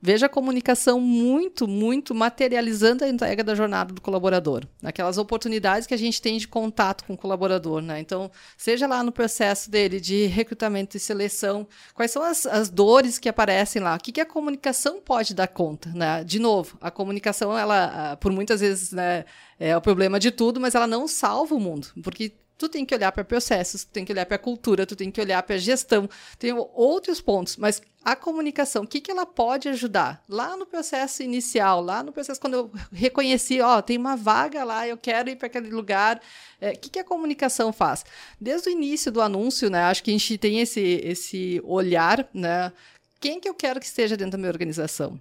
[0.00, 4.64] Veja a comunicação muito, muito materializando a entrega da jornada do colaborador.
[4.82, 7.80] Aquelas oportunidades que a gente tem de contato com o colaborador.
[7.80, 8.00] Né?
[8.00, 13.18] Então, seja lá no processo dele de recrutamento e seleção, quais são as, as dores
[13.18, 13.96] que aparecem lá?
[13.96, 15.90] O que, que a comunicação pode dar conta?
[15.94, 16.22] Né?
[16.24, 19.24] De novo, a comunicação, ela, por muitas vezes, né,
[19.58, 21.88] é o problema de tudo, mas ela não salva o mundo.
[22.02, 25.10] Porque tu tem que olhar para processos, tu tem que olhar para cultura, tu tem
[25.10, 29.68] que olhar para gestão, tem outros pontos, mas a comunicação, o que, que ela pode
[29.68, 30.22] ajudar?
[30.28, 34.86] Lá no processo inicial, lá no processo quando eu reconheci, ó, tem uma vaga lá,
[34.86, 36.20] eu quero ir para aquele lugar,
[36.60, 38.04] é, o que, que a comunicação faz?
[38.40, 42.72] Desde o início do anúncio, né, acho que a gente tem esse, esse olhar, né,
[43.20, 45.20] quem que eu quero que esteja dentro da minha organização?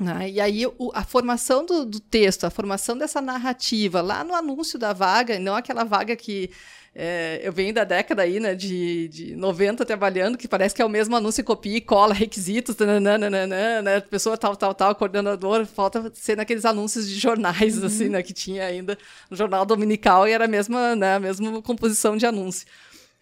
[0.00, 0.30] Né?
[0.30, 4.78] E aí o, a formação do, do, texto, a formação dessa narrativa lá no anúncio
[4.78, 6.50] da vaga, não aquela vaga que
[6.94, 10.84] é, eu venho da década aí, né, de, de 90 trabalhando, que parece que é
[10.84, 16.10] o mesmo anúncio, copia e cola, requisitos, nananana, né, pessoa tal, tal, tal, coordenador, falta
[16.14, 17.86] ser naqueles anúncios de jornais, uhum.
[17.86, 18.98] assim, né, que tinha ainda
[19.30, 22.66] no jornal dominical e era a mesma, né, a mesma composição de anúncio.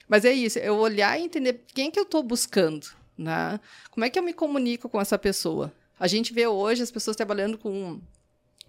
[0.09, 2.87] Mas é isso, eu olhar e entender quem que eu estou buscando,
[3.19, 3.59] né,
[3.91, 7.17] como é que eu me comunico com essa pessoa, a gente vê hoje as pessoas
[7.17, 8.01] trabalhando com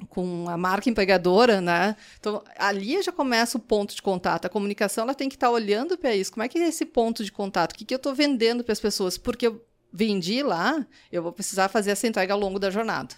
[0.10, 1.96] com a marca empregadora, né?
[2.20, 4.46] Então, ali já começa o ponto de contato.
[4.46, 6.32] A comunicação ela tem que estar tá olhando para isso.
[6.32, 7.72] Como é que é esse ponto de contato?
[7.72, 9.18] O que, que eu estou vendendo para as pessoas?
[9.18, 13.16] Porque eu vendi lá, eu vou precisar fazer essa entrega ao longo da jornada.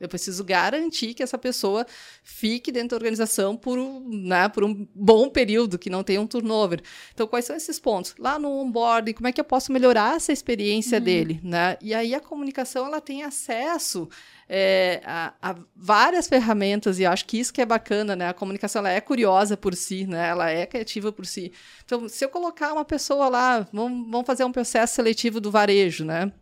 [0.00, 1.86] Eu preciso garantir que essa pessoa
[2.24, 6.80] fique dentro da organização por, né, por um bom período, que não tenha um turnover.
[7.12, 8.14] Então, quais são esses pontos?
[8.18, 11.04] Lá no onboarding, como é que eu posso melhorar essa experiência uhum.
[11.04, 11.40] dele?
[11.44, 11.76] Né?
[11.82, 14.08] E aí a comunicação ela tem acesso
[14.48, 18.28] é, a, a, várias ferramentas e acho que isso que é bacana, né?
[18.28, 20.28] A comunicação ela é curiosa por si, né?
[20.28, 21.52] Ela é criativa por si.
[21.84, 26.04] Então, se eu colocar uma pessoa lá, vamos, vamos fazer um processo seletivo do varejo,
[26.04, 26.32] né?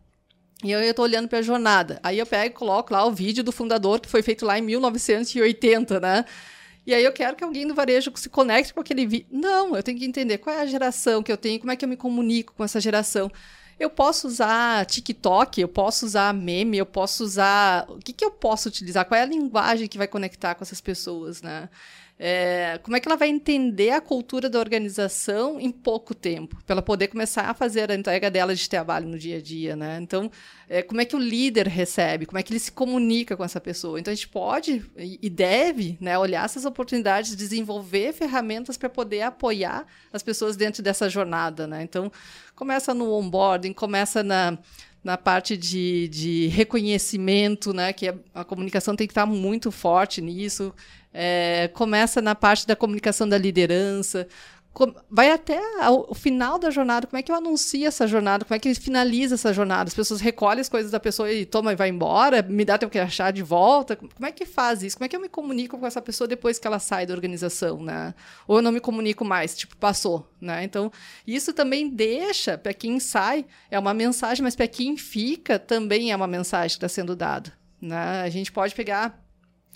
[0.63, 1.99] E eu estou olhando para a jornada.
[2.03, 4.61] Aí eu pego e coloco lá o vídeo do fundador, que foi feito lá em
[4.61, 6.25] 1980, né?
[6.85, 9.27] E aí eu quero que alguém do varejo se conecte com aquele vídeo.
[9.31, 11.85] Não, eu tenho que entender qual é a geração que eu tenho, como é que
[11.85, 13.31] eu me comunico com essa geração.
[13.79, 17.85] Eu posso usar TikTok, eu posso usar meme, eu posso usar.
[17.89, 19.05] O que, que eu posso utilizar?
[19.05, 21.69] Qual é a linguagem que vai conectar com essas pessoas, né?
[22.21, 26.73] É, como é que ela vai entender a cultura da organização em pouco tempo, para
[26.73, 29.97] ela poder começar a fazer a entrega dela de trabalho no dia a dia, né?
[30.01, 30.29] Então,
[30.67, 33.61] é, como é que o líder recebe, como é que ele se comunica com essa
[33.61, 33.97] pessoa?
[33.97, 39.85] Então, a gente pode e deve né, olhar essas oportunidades, desenvolver ferramentas para poder apoiar
[40.11, 41.83] as pessoas dentro dessa jornada, né?
[41.83, 42.11] Então,
[42.53, 44.57] começa no onboarding, começa na
[45.03, 47.93] na parte de, de reconhecimento, né?
[47.93, 50.73] Que a, a comunicação tem que estar muito forte nisso.
[51.13, 54.27] É, começa na parte da comunicação da liderança,
[55.09, 58.59] vai até o final da jornada, como é que eu anuncio essa jornada, como é
[58.59, 61.89] que finaliza essa jornada, as pessoas recolhem as coisas da pessoa e toma e vai
[61.89, 64.97] embora, me dá teu que achar de volta, como é que faz isso?
[64.97, 67.81] Como é que eu me comunico com essa pessoa depois que ela sai da organização,
[67.83, 68.13] né?
[68.47, 70.63] Ou eu não me comunico mais, tipo, passou, né?
[70.63, 70.91] Então,
[71.27, 76.15] isso também deixa, para quem sai, é uma mensagem, mas para quem fica, também é
[76.15, 77.51] uma mensagem que está sendo dada,
[77.81, 78.21] né?
[78.21, 79.28] A gente pode pegar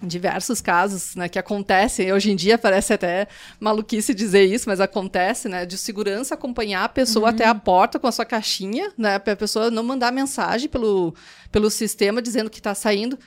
[0.08, 2.12] diversos casos né, que acontecem.
[2.12, 3.28] Hoje em dia parece até
[3.60, 5.66] maluquice dizer isso, mas acontece, né?
[5.66, 7.30] De segurança acompanhar a pessoa uhum.
[7.30, 9.20] até a porta com a sua caixinha, né?
[9.20, 11.14] Para a pessoa não mandar mensagem pelo,
[11.52, 13.18] pelo sistema dizendo que está saindo.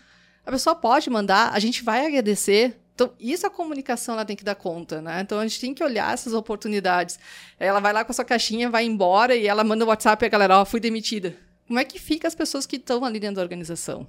[0.44, 2.78] A pessoa pode mandar, a gente vai agradecer.
[2.94, 5.20] Então, isso a comunicação ela tem que dar conta, né?
[5.20, 7.18] Então, a gente tem que olhar essas oportunidades.
[7.58, 10.26] Ela vai lá com a sua caixinha, vai embora e ela manda o WhatsApp e
[10.26, 11.36] a galera, ó, oh, fui demitida.
[11.66, 14.06] Como é que fica as pessoas que estão ali dentro da organização?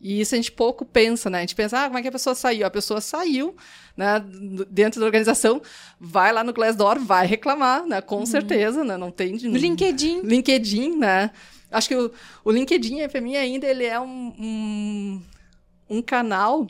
[0.00, 1.38] E isso a gente pouco pensa, né?
[1.38, 2.66] A gente pensa, ah, como é que a pessoa saiu?
[2.66, 3.56] A pessoa saiu,
[3.96, 4.24] né,
[4.70, 5.60] dentro da organização,
[5.98, 8.00] vai lá no Glassdoor, vai reclamar, né?
[8.00, 8.26] Com uhum.
[8.26, 8.96] certeza, né?
[8.96, 9.32] Não tem...
[9.32, 10.20] No LinkedIn.
[10.22, 11.30] LinkedIn, né?
[11.70, 12.12] Acho que o,
[12.44, 15.22] o LinkedIn, para mim, ainda, ele é um, um,
[15.90, 16.66] um canal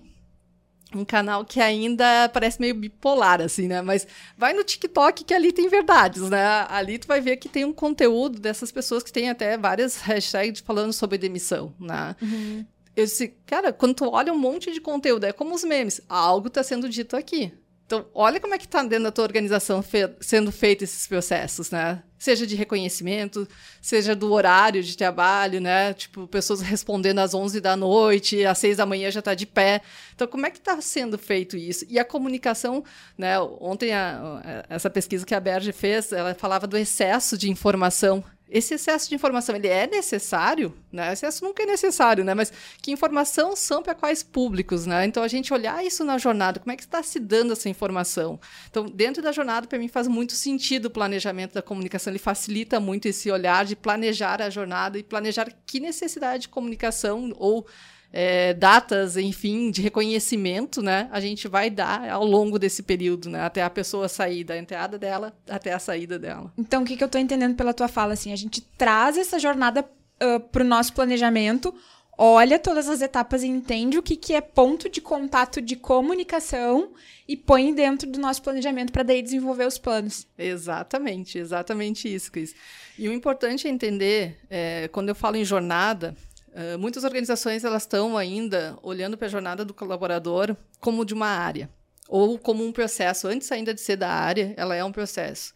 [0.94, 3.82] um canal que ainda parece meio bipolar, assim, né?
[3.82, 4.06] Mas
[4.38, 6.66] vai no TikTok que ali tem verdades, né?
[6.66, 10.62] Ali tu vai ver que tem um conteúdo dessas pessoas que tem até várias hashtags
[10.62, 12.16] falando sobre demissão, né?
[12.22, 12.64] Uhum
[12.98, 16.48] eu disse, cara, quando tu olha um monte de conteúdo, é como os memes, algo
[16.48, 17.52] está sendo dito aqui.
[17.86, 21.70] Então, olha como é que está dentro da tua organização fe sendo feitos esses processos,
[21.70, 22.02] né?
[22.18, 23.48] Seja de reconhecimento,
[23.80, 25.94] seja do horário de trabalho, né?
[25.94, 29.80] Tipo, pessoas respondendo às 11 da noite, às 6 da manhã já está de pé.
[30.14, 31.86] Então, como é que está sendo feito isso?
[31.88, 32.84] E a comunicação,
[33.16, 33.40] né?
[33.40, 38.22] Ontem, a, a, essa pesquisa que a Berge fez, ela falava do excesso de informação
[38.50, 41.12] esse excesso de informação ele é necessário, né?
[41.12, 42.34] Excesso nunca é necessário, né?
[42.34, 45.04] Mas que informação são para quais públicos, né?
[45.04, 48.40] Então a gente olhar isso na jornada, como é que está se dando essa informação?
[48.70, 52.80] Então dentro da jornada para mim faz muito sentido o planejamento da comunicação, ele facilita
[52.80, 57.66] muito esse olhar de planejar a jornada e planejar que necessidade de comunicação ou
[58.12, 63.42] é, datas, enfim, de reconhecimento, né, a gente vai dar ao longo desse período, né,
[63.42, 66.52] até a pessoa sair da entrada dela até a saída dela.
[66.56, 69.38] Então, o que, que eu estou entendendo pela tua fala, assim, a gente traz essa
[69.38, 71.74] jornada uh, para o nosso planejamento,
[72.16, 76.90] olha todas as etapas e entende o que, que é ponto de contato de comunicação
[77.28, 80.26] e põe dentro do nosso planejamento para daí desenvolver os planos.
[80.36, 82.54] Exatamente, exatamente isso, Cris.
[82.98, 86.16] E o importante é entender, é, quando eu falo em jornada,
[86.58, 91.28] Uh, muitas organizações elas estão ainda olhando para a jornada do colaborador como de uma
[91.28, 91.70] área
[92.08, 93.28] ou como um processo.
[93.28, 95.54] Antes ainda de ser da área, ela é um processo.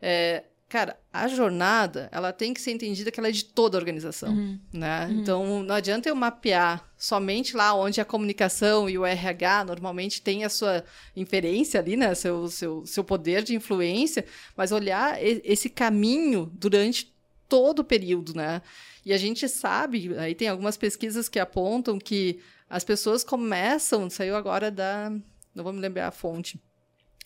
[0.00, 3.80] É, cara, a jornada ela tem que ser entendida que ela é de toda a
[3.80, 4.60] organização, uhum.
[4.72, 5.06] né?
[5.06, 5.20] Uhum.
[5.20, 10.44] Então não adianta eu mapear somente lá onde a comunicação e o RH normalmente tem
[10.44, 10.84] a sua
[11.16, 12.14] inferência ali, né?
[12.14, 14.24] Seu seu, seu poder de influência,
[14.56, 17.12] mas olhar esse caminho durante
[17.48, 18.62] todo o período, né?
[19.08, 24.36] E a gente sabe, aí tem algumas pesquisas que apontam que as pessoas começam, saiu
[24.36, 25.08] agora da,
[25.54, 26.60] não vou me lembrar a fonte,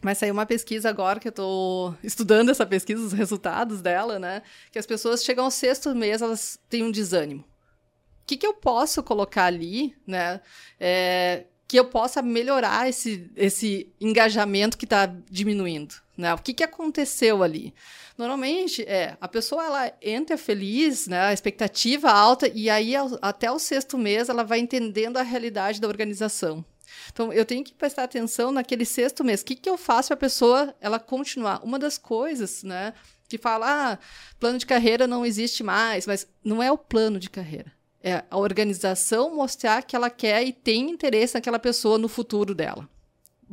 [0.00, 4.42] mas saiu uma pesquisa agora que eu estou estudando essa pesquisa, os resultados dela, né?
[4.70, 7.40] Que as pessoas chegam ao sexto mês, elas têm um desânimo.
[7.42, 10.40] O que, que eu posso colocar ali, né?
[10.78, 16.32] É, que eu possa melhorar esse, esse engajamento que está diminuindo, né?
[16.32, 17.74] O que, que aconteceu ali?
[18.16, 23.58] Normalmente, é, a pessoa ela entra feliz, né, a expectativa alta, e aí até o
[23.58, 26.64] sexto mês ela vai entendendo a realidade da organização.
[27.12, 29.40] Então, eu tenho que prestar atenção naquele sexto mês.
[29.40, 31.64] O que, que eu faço para a pessoa ela continuar?
[31.64, 32.94] Uma das coisas, né,
[33.28, 33.98] que fala, ah,
[34.38, 37.72] plano de carreira não existe mais, mas não é o plano de carreira.
[38.02, 42.88] É a organização mostrar que ela quer e tem interesse naquela pessoa no futuro dela.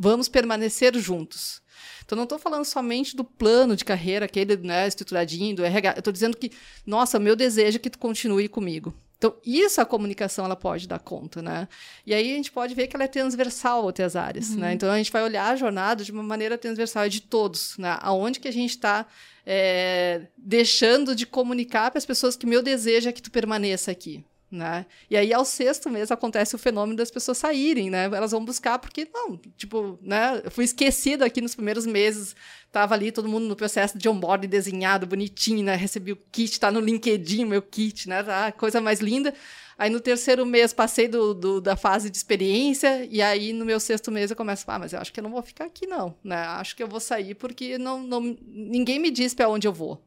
[0.01, 1.61] Vamos permanecer juntos.
[2.05, 5.93] Então, não estou falando somente do plano de carreira, aquele né, estruturadinho, do RH.
[5.95, 6.51] Eu estou dizendo que,
[6.85, 8.93] nossa, meu desejo é que tu continue comigo.
[9.17, 11.67] Então, isso a comunicação ela pode dar conta, né?
[12.05, 14.59] E aí a gente pode ver que ela é transversal a outras áreas, uhum.
[14.59, 14.73] né?
[14.73, 17.97] Então, a gente vai olhar a jornada de uma maneira transversal, é de todos, né?
[18.01, 19.05] Aonde que a gente está
[19.45, 24.23] é, deixando de comunicar para as pessoas que meu desejo é que tu permaneça aqui,
[24.51, 24.85] né?
[25.09, 28.05] E aí, ao sexto mês, acontece o fenômeno das pessoas saírem, né?
[28.05, 30.41] Elas vão buscar porque, não, tipo, né?
[30.43, 32.35] Eu fui esquecida aqui nos primeiros meses,
[32.71, 35.75] tava ali todo mundo no processo de onboard desenhado, bonitinho, né?
[35.75, 38.23] Recebi o kit, tá no LinkedIn meu kit, né?
[38.23, 39.33] Tá, coisa mais linda.
[39.77, 43.79] Aí, no terceiro mês, passei do, do, da fase de experiência, e aí, no meu
[43.79, 46.13] sexto mês, eu começo, ah, mas eu acho que eu não vou ficar aqui, não,
[46.21, 46.35] né?
[46.35, 50.03] Acho que eu vou sair porque não, não, ninguém me diz para onde eu vou.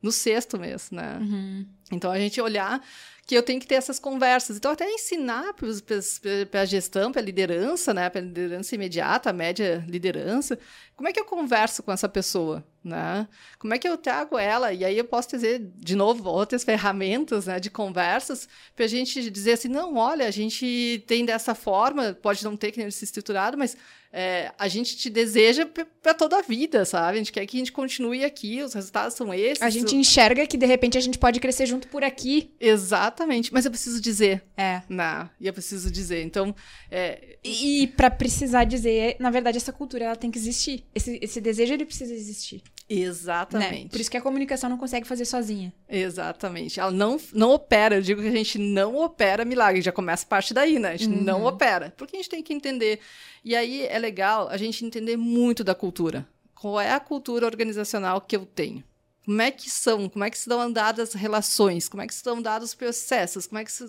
[0.00, 1.18] No sexto mês, né?
[1.20, 1.66] Uhum.
[1.90, 2.80] Então, a gente olhar
[3.26, 4.56] que eu tenho que ter essas conversas.
[4.56, 9.32] Então, até ensinar para a gestão, para a liderança, né, para a liderança imediata, a
[9.32, 10.56] média liderança,
[10.94, 12.64] como é que eu converso com essa pessoa?
[12.84, 13.26] Né?
[13.58, 14.72] Como é que eu trago ela?
[14.72, 19.28] E aí eu posso dizer, de novo, outras ferramentas né, de conversas para a gente
[19.28, 23.04] dizer assim, não, olha, a gente tem dessa forma, pode não ter que nem se
[23.04, 23.76] estruturado, mas
[24.18, 27.16] é, a gente te deseja para toda a vida, sabe?
[27.16, 29.60] A gente quer que a gente continue aqui, os resultados são esses.
[29.60, 32.50] A gente enxerga que, de repente, a gente pode crescer junto por aqui.
[32.58, 34.42] Exatamente, mas eu preciso dizer.
[34.56, 34.80] É.
[34.88, 36.22] Não, e eu preciso dizer.
[36.22, 36.54] Então.
[36.90, 37.36] É...
[37.44, 40.82] E, e para precisar dizer, na verdade, essa cultura ela tem que existir.
[40.94, 42.62] Esse, esse desejo ele precisa existir.
[42.88, 43.84] Exatamente.
[43.84, 43.88] Né?
[43.90, 45.72] Por isso que a comunicação não consegue fazer sozinha.
[45.88, 46.78] Exatamente.
[46.78, 47.96] Ela não, não opera.
[47.96, 49.82] Eu digo que a gente não opera milagre.
[49.82, 50.90] Já começa a parte daí, né?
[50.90, 51.24] A gente uhum.
[51.24, 51.92] não opera.
[51.96, 53.00] Porque a gente tem que entender.
[53.44, 56.26] E aí é legal a gente entender muito da cultura.
[56.54, 58.82] Qual é a cultura organizacional que eu tenho?
[59.24, 60.08] Como é que são?
[60.08, 61.88] Como é que se dão dadas as relações?
[61.88, 63.46] Como é que se dão dados os processos?
[63.48, 63.84] Como é que se...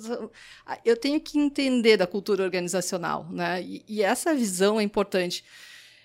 [0.83, 3.61] Eu tenho que entender da cultura organizacional, né?
[3.61, 5.43] E, e essa visão é importante.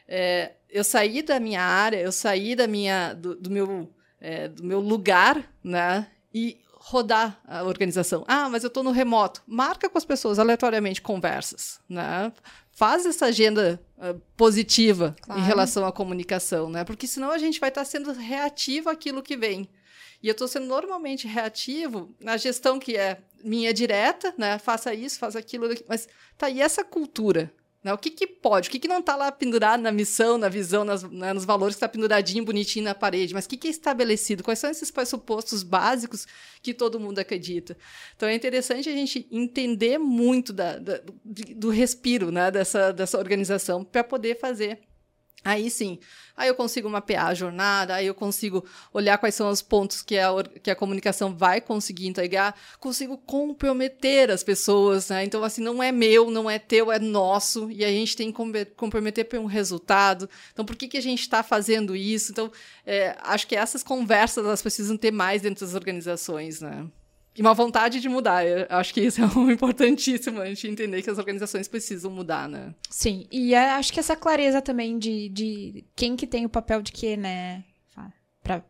[0.06, 4.64] É, eu saí da minha área, eu saí da minha, do, do meu, é, do
[4.64, 6.08] meu lugar, né?
[6.34, 8.24] E rodar a organização.
[8.26, 9.42] Ah, mas eu estou no remoto.
[9.46, 12.32] Marca com as pessoas aleatoriamente conversas, né?
[12.72, 15.40] Faz essa agenda uh, positiva claro.
[15.40, 16.84] em relação à comunicação, né?
[16.84, 19.68] Porque senão a gente vai estar tá sendo reativo àquilo que vem.
[20.22, 24.58] E eu estou sendo normalmente reativo na gestão que é minha direta, né?
[24.58, 26.08] Faça isso, faça aquilo, mas
[26.38, 27.52] tá aí essa cultura,
[27.82, 27.92] né?
[27.92, 28.68] O que, que pode?
[28.68, 31.74] O que, que não está lá pendurado na missão, na visão, nas, né, nos valores
[31.74, 33.34] que está penduradinho, bonitinho na parede?
[33.34, 34.44] Mas o que, que é estabelecido?
[34.44, 36.26] Quais são esses pressupostos básicos
[36.62, 37.76] que todo mundo acredita?
[38.16, 41.12] Então é interessante a gente entender muito da, da do,
[41.56, 44.80] do respiro né, dessa, dessa organização para poder fazer
[45.44, 45.98] Aí sim,
[46.36, 50.16] aí eu consigo mapear a jornada, aí eu consigo olhar quais são os pontos que
[50.16, 50.30] a,
[50.62, 55.24] que a comunicação vai conseguir entregar, consigo comprometer as pessoas, né?
[55.24, 58.64] Então, assim, não é meu, não é teu, é nosso, e a gente tem que
[58.76, 60.30] comprometer para um resultado.
[60.52, 62.30] Então, por que, que a gente está fazendo isso?
[62.30, 62.52] Então,
[62.86, 66.86] é, acho que essas conversas elas precisam ter mais dentro das organizações, né?
[67.36, 68.46] E uma vontade de mudar.
[68.46, 72.48] Eu acho que isso é um importantíssimo, a gente entender que as organizações precisam mudar,
[72.48, 72.74] né?
[72.90, 76.82] Sim, e é, acho que essa clareza também de, de quem que tem o papel
[76.82, 77.64] de quê, né?
[78.42, 78.62] Pra...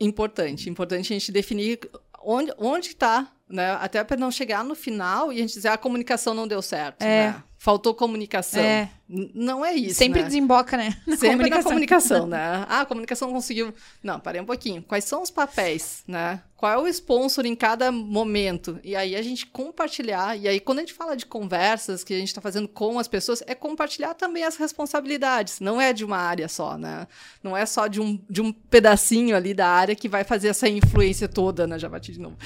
[0.00, 1.78] Importante, importante a gente definir
[2.24, 3.72] onde onde está, né?
[3.72, 6.62] Até para não chegar no final e a gente dizer ah, a comunicação não deu
[6.62, 7.28] certo, é.
[7.28, 7.44] né?
[7.58, 8.62] Faltou comunicação.
[8.62, 8.90] É.
[9.08, 9.96] Não é isso.
[9.96, 10.26] Sempre né?
[10.26, 10.96] desemboca, né?
[11.06, 11.62] Na Sempre comunicação.
[11.62, 12.66] na comunicação, né?
[12.72, 13.74] Ah, a comunicação não conseguiu.
[14.02, 14.82] Não, parei um pouquinho.
[14.82, 16.40] Quais são os papéis, né?
[16.56, 18.78] Qual é o sponsor em cada momento?
[18.84, 20.38] E aí a gente compartilhar.
[20.38, 23.08] E aí, quando a gente fala de conversas que a gente está fazendo com as
[23.08, 25.58] pessoas, é compartilhar também as responsabilidades.
[25.58, 27.08] Não é de uma área só, né?
[27.42, 30.68] Não é só de um, de um pedacinho ali da área que vai fazer essa
[30.68, 31.80] influência toda, né?
[31.80, 32.36] Já bati de novo.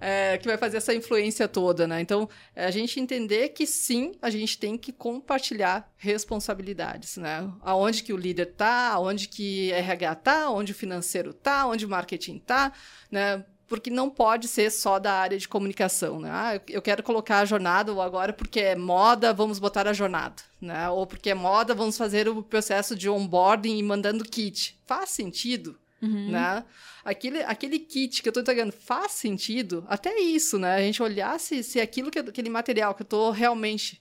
[0.00, 2.00] É, que vai fazer essa influência toda, né?
[2.00, 7.48] Então, é a gente entender que sim, a gente tem que compartilhar responsabilidades, né?
[7.60, 11.88] Aonde que o líder está, aonde que RH está, onde o financeiro está, onde o
[11.88, 12.72] marketing está,
[13.08, 13.44] né?
[13.68, 16.28] Porque não pode ser só da área de comunicação, né?
[16.32, 20.42] Ah, eu quero colocar a jornada, ou agora porque é moda, vamos botar a jornada,
[20.60, 20.90] né?
[20.90, 24.76] Ou porque é moda, vamos fazer o processo de onboarding e mandando kit.
[24.84, 26.32] Faz sentido, uhum.
[26.32, 26.64] né?
[27.04, 29.84] Aquele, aquele kit que eu estou entregando faz sentido?
[29.88, 30.74] Até isso, né?
[30.74, 34.00] A gente olhar se, se aquilo que, aquele material que eu estou realmente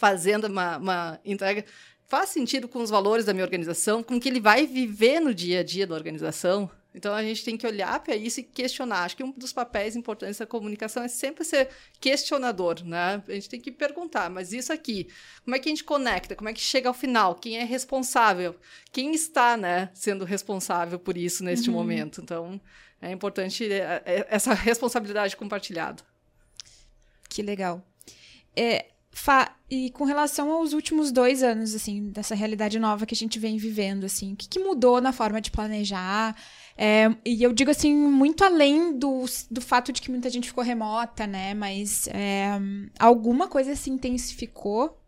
[0.00, 1.62] fazendo uma, uma entrega
[2.08, 5.34] faz sentido com os valores da minha organização, com o que ele vai viver no
[5.34, 6.70] dia a dia da organização.
[6.94, 9.04] Então a gente tem que olhar para isso e questionar.
[9.04, 11.68] Acho que um dos papéis importantes da comunicação é sempre ser
[12.00, 13.22] questionador, né?
[13.28, 15.06] A gente tem que perguntar, mas isso aqui,
[15.44, 16.34] como é que a gente conecta?
[16.34, 17.34] Como é que chega ao final?
[17.34, 18.56] Quem é responsável?
[18.90, 21.76] Quem está, né, sendo responsável por isso neste uhum.
[21.76, 22.22] momento?
[22.22, 22.58] Então
[23.02, 26.02] é importante é, é, essa responsabilidade compartilhada.
[27.28, 27.86] Que legal.
[28.56, 28.86] É,
[29.70, 33.56] e com relação aos últimos dois anos, assim, dessa realidade nova que a gente vem
[33.56, 36.34] vivendo, assim, o que, que mudou na forma de planejar?
[36.76, 40.64] É, e eu digo assim, muito além do, do fato de que muita gente ficou
[40.64, 41.54] remota, né?
[41.54, 42.50] Mas é,
[42.98, 44.98] alguma coisa se intensificou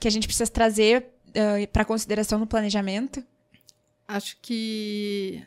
[0.00, 3.24] que a gente precisa trazer uh, para consideração no planejamento?
[4.06, 5.44] Acho que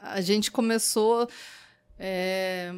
[0.00, 1.28] a gente começou.
[1.98, 2.72] É,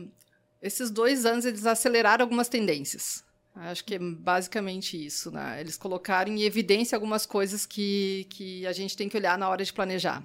[0.61, 3.24] esses dois anos eles aceleraram algumas tendências.
[3.55, 5.61] Acho que é basicamente isso, né?
[5.61, 9.63] Eles colocaram em evidência algumas coisas que, que a gente tem que olhar na hora
[9.63, 10.25] de planejar.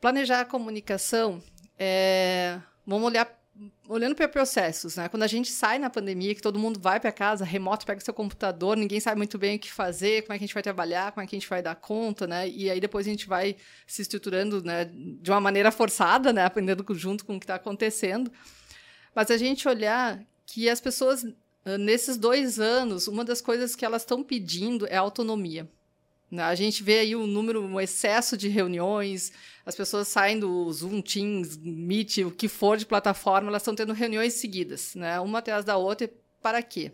[0.00, 1.42] Planejar a comunicação
[1.78, 2.60] é...
[2.86, 3.44] Vamos olhar
[3.88, 5.08] olhando para processos, né?
[5.08, 8.12] Quando a gente sai na pandemia, que todo mundo vai para casa, remoto, pega seu
[8.12, 11.12] computador, ninguém sabe muito bem o que fazer, como é que a gente vai trabalhar,
[11.12, 12.48] como é que a gente vai dar conta, né?
[12.48, 13.56] E aí depois a gente vai
[13.86, 18.30] se estruturando, né, de uma maneira forçada, né, aprendendo junto com o que está acontecendo.
[19.14, 21.24] Mas a gente olhar que as pessoas,
[21.78, 25.68] nesses dois anos, uma das coisas que elas estão pedindo é autonomia.
[26.30, 26.42] Né?
[26.42, 29.32] A gente vê aí um número, um excesso de reuniões,
[29.64, 33.92] as pessoas saem do Zoom, Teams, Meet, o que for de plataforma, elas estão tendo
[33.92, 35.18] reuniões seguidas, né?
[35.20, 36.10] uma atrás da outra.
[36.42, 36.92] Para quê?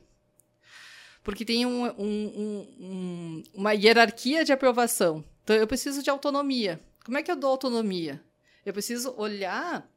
[1.24, 5.24] Porque tem um, um, um, uma hierarquia de aprovação.
[5.42, 6.80] Então, eu preciso de autonomia.
[7.04, 8.22] Como é que eu dou autonomia?
[8.64, 9.88] Eu preciso olhar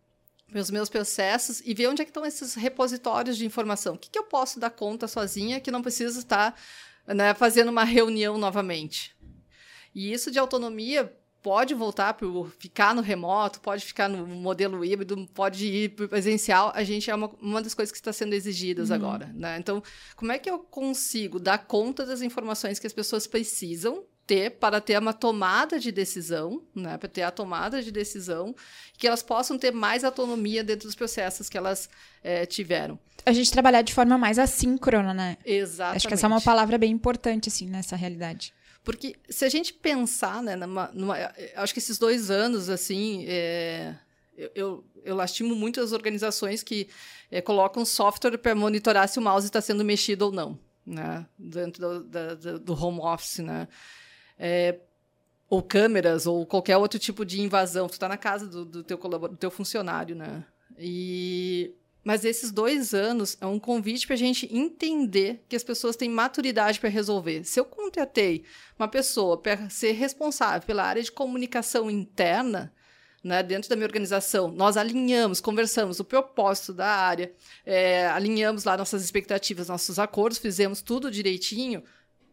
[0.60, 3.96] os meus processos e ver onde é que estão esses repositórios de informação.
[3.96, 6.56] O que, que eu posso dar conta sozinha que não preciso estar
[7.08, 9.16] né, fazendo uma reunião novamente?
[9.94, 11.12] E isso de autonomia
[11.44, 12.28] pode voltar para
[12.58, 16.72] ficar no remoto, pode ficar no modelo híbrido, pode ir para presencial.
[16.74, 18.96] A gente é uma, uma das coisas que está sendo exigidas uhum.
[18.96, 19.30] agora.
[19.34, 19.58] Né?
[19.60, 19.84] Então,
[20.16, 24.80] como é que eu consigo dar conta das informações que as pessoas precisam ter para
[24.80, 28.56] ter uma tomada de decisão, né, para ter a tomada de decisão,
[28.98, 31.90] que elas possam ter mais autonomia dentro dos processos que elas
[32.24, 32.98] é, tiveram.
[33.26, 35.38] A gente trabalhar de forma mais assíncrona, né?
[35.46, 35.98] Exatamente.
[35.98, 38.54] Acho que essa é uma palavra bem importante, assim, nessa realidade.
[38.84, 41.16] Porque se a gente pensar, né, numa, numa
[41.56, 43.96] acho que esses dois anos, assim, é,
[44.38, 46.90] eu, eu, eu, lastimo muito as organizações que
[47.32, 51.82] é, colocam software para monitorar se o mouse está sendo mexido ou não, né, dentro
[51.82, 53.70] do, da, do home office, né.
[54.38, 54.80] É,
[55.50, 57.88] ou câmeras, ou qualquer outro tipo de invasão.
[57.88, 60.44] Tu está na casa do, do teu, do teu funcionário, né?
[60.78, 65.96] E mas esses dois anos é um convite para a gente entender que as pessoas
[65.96, 67.46] têm maturidade para resolver.
[67.46, 68.44] Se eu contratei
[68.78, 72.74] uma pessoa para ser responsável pela área de comunicação interna,
[73.24, 77.32] né, dentro da minha organização, nós alinhamos, conversamos o propósito da área,
[77.66, 81.84] é, alinhamos lá nossas expectativas, nossos acordos, fizemos tudo direitinho.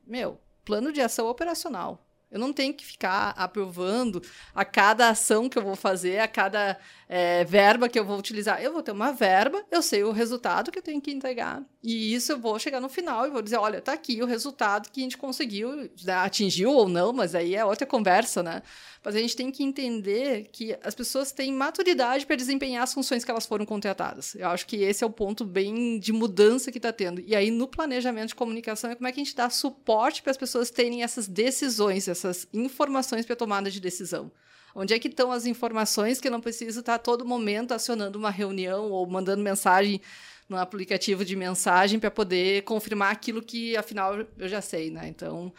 [0.04, 2.06] Meu, plano de ação operacional.
[2.30, 4.22] Eu não tenho que ficar aprovando
[4.54, 6.78] a cada ação que eu vou fazer, a cada
[7.12, 8.62] é, verba que eu vou utilizar.
[8.62, 11.60] Eu vou ter uma verba, eu sei o resultado que eu tenho que entregar.
[11.82, 14.88] E isso eu vou chegar no final e vou dizer: olha, tá aqui o resultado
[14.92, 18.62] que a gente conseguiu, né, atingiu ou não, mas aí é outra conversa, né?
[19.02, 23.24] Mas a gente tem que entender que as pessoas têm maturidade para desempenhar as funções
[23.24, 24.36] que elas foram contratadas.
[24.36, 27.20] Eu acho que esse é o ponto bem de mudança que está tendo.
[27.22, 30.30] E aí, no planejamento de comunicação, é como é que a gente dá suporte para
[30.30, 34.30] as pessoas terem essas decisões, essas informações para tomada de decisão.
[34.74, 38.18] Onde é que estão as informações que eu não preciso estar a todo momento acionando
[38.18, 40.00] uma reunião ou mandando mensagem
[40.48, 45.06] no aplicativo de mensagem para poder confirmar aquilo que, afinal, eu já sei, né?
[45.06, 45.52] Então,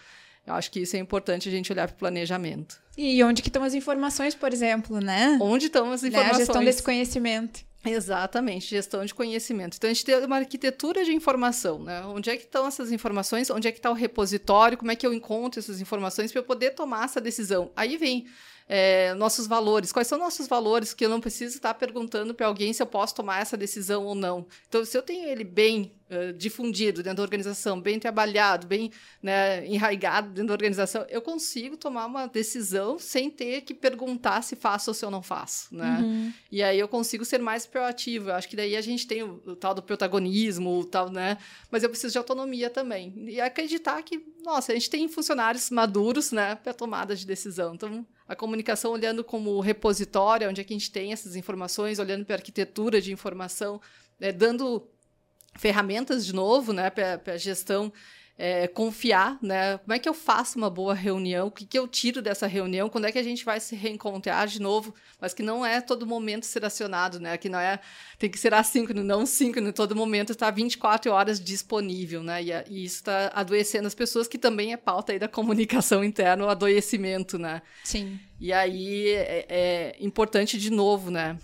[0.45, 2.81] eu acho que isso é importante a gente olhar para o planejamento.
[2.97, 5.37] E onde que estão as informações, por exemplo, né?
[5.41, 6.37] Onde estão as informações?
[6.37, 6.43] Né?
[6.43, 7.61] A gestão desse conhecimento.
[7.83, 9.77] Exatamente, gestão de conhecimento.
[9.77, 12.01] Então, a gente tem uma arquitetura de informação, né?
[12.05, 13.49] Onde é que estão essas informações?
[13.49, 14.77] Onde é que está o repositório?
[14.77, 17.71] Como é que eu encontro essas informações para eu poder tomar essa decisão?
[17.75, 18.27] Aí vem
[18.73, 19.91] é, nossos valores.
[19.91, 23.13] Quais são nossos valores que eu não preciso estar perguntando para alguém se eu posso
[23.13, 24.47] tomar essa decisão ou não.
[24.69, 28.91] Então, se eu tenho ele bem uh, difundido dentro da organização, bem trabalhado, bem
[29.23, 34.55] né, enraigado dentro da organização, eu consigo tomar uma decisão sem ter que perguntar se
[34.55, 35.73] faço ou se eu não faço.
[35.73, 35.99] Né?
[36.01, 36.33] Uhum.
[36.51, 38.29] E aí eu consigo ser mais proativo.
[38.29, 41.37] Eu acho que daí a gente tem o, o, tal do protagonismo, o tal, né?
[41.69, 43.13] Mas eu preciso de autonomia também.
[43.27, 47.73] E acreditar que, nossa, a gente tem funcionários maduros, né, para tomada de decisão.
[47.73, 52.25] Então, a comunicação olhando como repositório, onde é que a gente tem essas informações, olhando
[52.25, 53.81] para a arquitetura de informação,
[54.19, 54.87] né, dando
[55.55, 57.91] ferramentas de novo né, para a gestão
[58.43, 59.77] é, confiar, né?
[59.77, 61.45] Como é que eu faço uma boa reunião?
[61.45, 62.89] O que, que eu tiro dessa reunião?
[62.89, 64.95] Quando é que a gente vai se reencontrar de novo?
[65.19, 67.37] Mas que não é todo momento ser acionado, né?
[67.37, 67.79] Que não é
[68.17, 69.71] tem que ser assíncrono, não síncrono.
[69.71, 72.41] Todo momento está 24 horas disponível, né?
[72.41, 76.43] E, e isso está adoecendo as pessoas, que também é pauta aí da comunicação interna,
[76.43, 77.61] o adoecimento, né?
[77.83, 78.19] Sim.
[78.39, 81.37] E aí é, é importante de novo, né?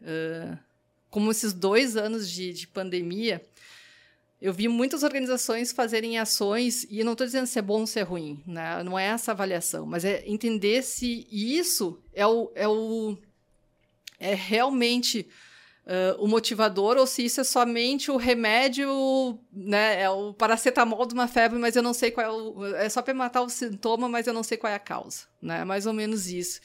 [0.00, 0.56] Uh,
[1.14, 3.40] como esses dois anos de, de pandemia
[4.42, 8.00] eu vi muitas organizações fazerem ações, e não estou dizendo se é bom ou se
[8.00, 8.82] é ruim, né?
[8.82, 13.16] não é essa avaliação, mas é entender se isso é, o, é, o,
[14.18, 15.28] é realmente
[15.86, 20.02] uh, o motivador ou se isso é somente o remédio, né?
[20.02, 22.66] é o paracetamol de uma febre, mas eu não sei qual é o.
[22.74, 25.26] É só para matar o sintoma, mas eu não sei qual é a causa.
[25.40, 25.64] Né?
[25.64, 26.60] Mais ou menos isso.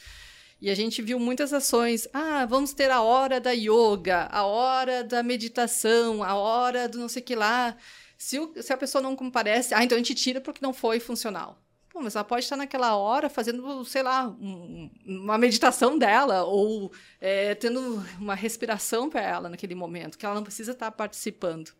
[0.62, 2.08] E a gente viu muitas ações.
[2.14, 7.08] Ah, vamos ter a hora da yoga, a hora da meditação, a hora do não
[7.08, 7.78] sei o que lá.
[8.18, 11.00] Se, o, se a pessoa não comparece, ah, então a gente tira porque não foi
[11.00, 11.58] funcional.
[11.90, 16.92] Pô, mas ela pode estar naquela hora fazendo, sei lá, um, uma meditação dela, ou
[17.20, 17.80] é, tendo
[18.20, 21.72] uma respiração para ela naquele momento, que ela não precisa estar participando.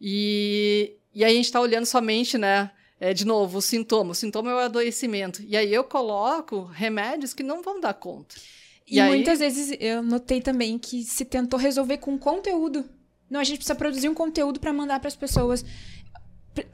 [0.00, 2.70] E, e aí a gente está olhando somente, né?
[3.00, 4.12] É, de novo, o sintoma.
[4.12, 5.42] O sintoma é o adoecimento.
[5.42, 8.36] E aí eu coloco remédios que não vão dar conta.
[8.86, 9.08] E, e aí...
[9.08, 12.84] muitas vezes eu notei também que se tentou resolver com conteúdo.
[13.30, 15.64] Não, a gente precisa produzir um conteúdo para mandar para as pessoas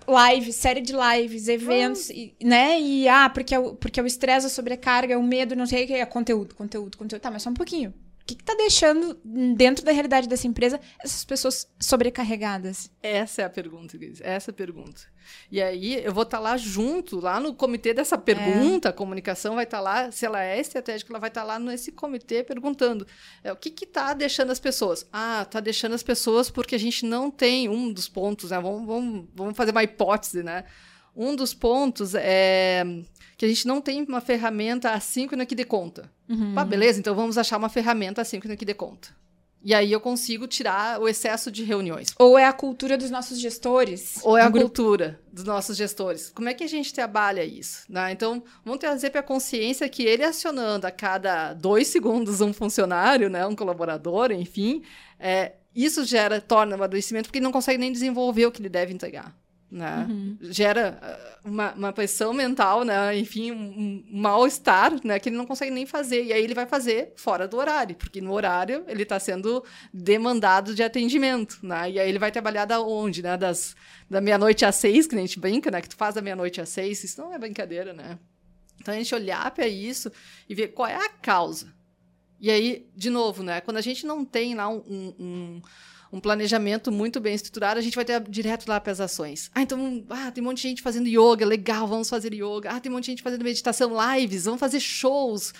[0.08, 2.80] live, série de lives, eventos, e, né?
[2.80, 5.84] E ah, porque é o, porque é o estresse, a sobrecarga, o medo, não sei
[5.84, 7.22] o que é conteúdo, conteúdo, conteúdo.
[7.22, 7.94] Tá, mas só um pouquinho.
[8.26, 9.16] O que, está deixando
[9.54, 12.90] dentro da realidade dessa empresa essas pessoas sobrecarregadas?
[13.00, 14.20] Essa é a pergunta, Cris.
[14.20, 15.02] Essa é a pergunta.
[15.48, 18.90] E aí eu vou estar tá lá junto, lá no comitê dessa pergunta, é.
[18.90, 21.58] a comunicação vai estar tá lá, se ela é estratégica, ela vai estar tá lá
[21.60, 23.06] nesse comitê perguntando
[23.44, 25.06] é, o que está deixando as pessoas.
[25.12, 28.58] Ah, está deixando as pessoas porque a gente não tem um dos pontos, né?
[28.58, 30.64] Vamos, vamos, vamos fazer uma hipótese, né?
[31.14, 32.84] Um dos pontos é
[33.36, 36.10] que a gente não tem uma ferramenta assíncrona que dê conta.
[36.28, 36.54] Uhum.
[36.56, 39.08] Ah, beleza, então vamos achar uma ferramenta assíncrona que dê conta.
[39.62, 42.14] E aí eu consigo tirar o excesso de reuniões.
[42.20, 44.20] Ou é a cultura dos nossos gestores.
[44.22, 44.66] Ou é a grupo...
[44.66, 46.30] cultura dos nossos gestores.
[46.32, 47.84] Como é que a gente trabalha isso?
[47.88, 48.12] Né?
[48.12, 53.28] Então, vamos trazer para a consciência que ele acionando a cada dois segundos um funcionário,
[53.28, 54.82] né, um colaborador, enfim,
[55.18, 58.68] é, isso gera, torna um adoecimento porque ele não consegue nem desenvolver o que ele
[58.68, 59.36] deve entregar
[59.70, 60.06] né?
[60.08, 60.38] Uhum.
[60.42, 60.98] Gera
[61.44, 63.18] uh, uma, uma pressão mental, né?
[63.18, 65.18] Enfim, um, um mal-estar, né?
[65.18, 66.24] Que ele não consegue nem fazer.
[66.24, 70.74] E aí ele vai fazer fora do horário, porque no horário ele está sendo demandado
[70.74, 71.90] de atendimento, né?
[71.90, 73.36] E aí ele vai trabalhar da onde, né?
[73.36, 73.74] Das,
[74.08, 75.80] da meia-noite às seis, que a gente brinca, né?
[75.80, 78.18] Que tu faz da meia-noite às seis, isso não é brincadeira, né?
[78.80, 80.12] Então a gente olhar para isso
[80.48, 81.74] e ver qual é a causa.
[82.38, 83.60] E aí, de novo, né?
[83.60, 85.62] Quando a gente não tem lá um, um
[86.16, 89.50] um planejamento muito bem estruturado, a gente vai ter direto lá para as ações.
[89.54, 92.70] Ah, então, ah, tem um monte de gente fazendo yoga, legal, vamos fazer yoga.
[92.70, 95.52] Ah, tem um monte de gente fazendo meditação, lives, vamos fazer shows.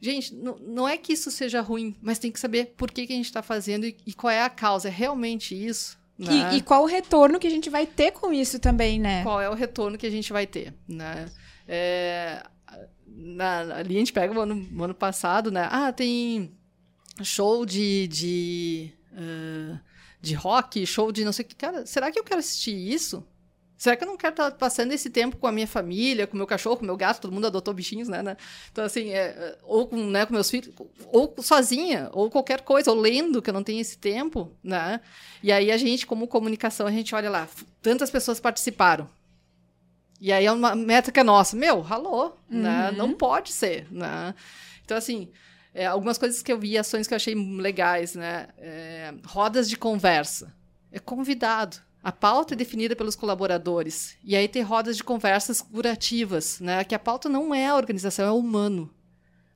[0.00, 3.16] Gente, não, é que isso seja ruim, mas tem que saber por que, que a
[3.16, 4.88] gente está fazendo e, e, qual é a causa.
[4.88, 5.98] É realmente isso?
[6.16, 6.52] Né?
[6.52, 9.22] E, e, qual o retorno que a gente vai ter com isso também, né?
[9.24, 11.26] Qual é o retorno que a gente vai ter, né?
[11.66, 12.46] É,
[13.08, 15.66] na, ali a gente pega o ano, o ano passado, né?
[15.70, 16.52] Ah, tem
[17.22, 19.78] show de, de uh,
[20.26, 21.54] de rock, show de não sei o que.
[21.54, 23.24] Cara, será que eu quero assistir isso?
[23.76, 26.36] Será que eu não quero estar passando esse tempo com a minha família, com o
[26.38, 27.20] meu cachorro, com o meu gato?
[27.20, 28.22] Todo mundo adotou bichinhos, né?
[28.22, 28.36] né?
[28.72, 30.74] Então, assim, é, é, ou com, né, com meus filhos,
[31.12, 35.00] ou sozinha, ou qualquer coisa, ou lendo, que eu não tenho esse tempo, né?
[35.42, 37.46] E aí a gente, como comunicação, a gente olha lá,
[37.82, 39.08] tantas pessoas participaram.
[40.18, 41.54] E aí é uma métrica nossa.
[41.54, 42.90] Meu, ralou, né?
[42.96, 43.14] Não uhum.
[43.14, 44.34] pode ser, né?
[44.82, 45.28] Então, assim,
[45.76, 48.48] é, algumas coisas que eu vi, ações que eu achei legais, né?
[48.56, 50.56] É, rodas de conversa.
[50.90, 51.76] É convidado.
[52.02, 54.16] A pauta é definida pelos colaboradores.
[54.24, 56.82] E aí tem rodas de conversas curativas, né?
[56.82, 58.90] Que a pauta não é a organização, é o humano.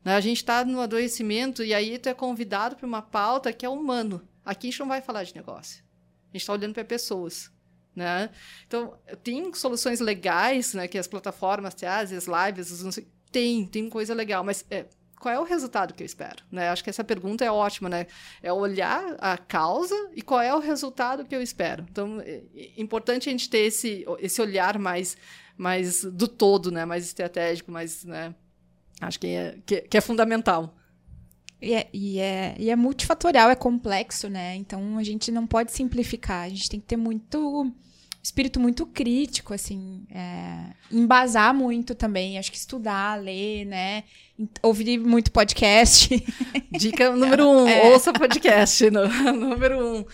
[0.04, 0.14] Né?
[0.14, 3.68] A gente está no adoecimento e aí tu é convidado para uma pauta que é
[3.70, 4.20] humano.
[4.44, 5.82] Aqui a gente não vai falar de negócio.
[6.28, 7.50] A gente está olhando para pessoas.
[7.96, 8.28] Né?
[8.66, 8.94] Então,
[9.24, 10.86] tem soluções legais, né?
[10.86, 14.84] Que as plataformas as lives, sei, tem, tem coisa legal, mas é,
[15.20, 16.42] qual é o resultado que eu espero?
[16.50, 16.70] Né?
[16.70, 18.06] Acho que essa pergunta é ótima, né?
[18.42, 21.86] É olhar a causa e qual é o resultado que eu espero.
[21.90, 25.18] Então, é, é importante a gente ter esse, esse olhar mais,
[25.58, 26.86] mais do todo, né?
[26.86, 28.34] Mais estratégico, mais, né?
[28.98, 30.74] Acho que é, que, que é fundamental.
[31.60, 34.56] E é, e, é, e é multifatorial, é complexo, né?
[34.56, 36.46] Então, a gente não pode simplificar.
[36.46, 37.70] A gente tem que ter muito
[38.22, 44.04] espírito muito crítico, assim, é, embasar muito também, acho que estudar, ler, né,
[44.62, 46.08] ouvir muito podcast.
[46.70, 47.90] Dica número um, é.
[47.90, 50.04] ouça podcast, no, número um.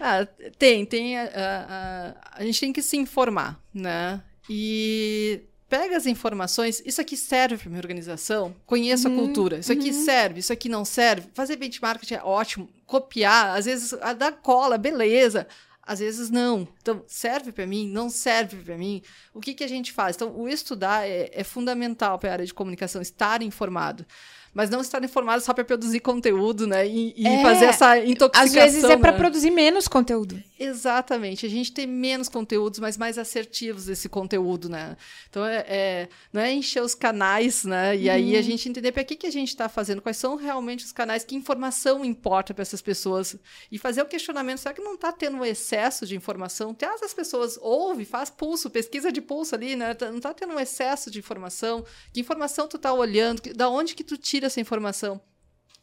[0.00, 0.26] Ah,
[0.58, 4.20] tem, tem, a, a, a gente tem que se informar, né,
[4.50, 9.72] e pega as informações, isso aqui serve para minha organização, conheço uhum, a cultura, isso
[9.72, 10.04] aqui uhum.
[10.04, 14.76] serve, isso aqui não serve, fazer benchmark é ótimo, copiar, às vezes a dar cola,
[14.76, 15.46] beleza,
[15.86, 16.66] às vezes não.
[16.80, 17.88] Então, serve para mim?
[17.88, 19.02] Não serve para mim?
[19.32, 20.16] O que, que a gente faz?
[20.16, 24.06] Então, o estudar é, é fundamental para a área de comunicação, estar informado
[24.54, 26.86] mas não estar informado só para produzir conteúdo, né?
[26.86, 28.44] E, e é, fazer essa intoxicação.
[28.44, 29.18] Às vezes é para né?
[29.18, 30.40] produzir menos conteúdo.
[30.58, 31.44] Exatamente.
[31.44, 34.96] A gente tem menos conteúdos, mas mais assertivos esse conteúdo, né?
[35.28, 37.96] Então, é, é não é encher os canais, né?
[37.96, 38.14] E uhum.
[38.14, 40.92] aí a gente entender para que, que a gente está fazendo, quais são realmente os
[40.92, 43.36] canais, que informação importa para essas pessoas.
[43.72, 46.72] E fazer o questionamento, será que não está tendo um excesso de informação?
[46.72, 49.96] Traz as pessoas, ouve, faz pulso, pesquisa de pulso ali, né?
[50.02, 51.84] Não está tendo um excesso de informação?
[52.12, 53.42] Que informação tu está olhando?
[53.54, 55.20] Da onde que tu tira essa informação.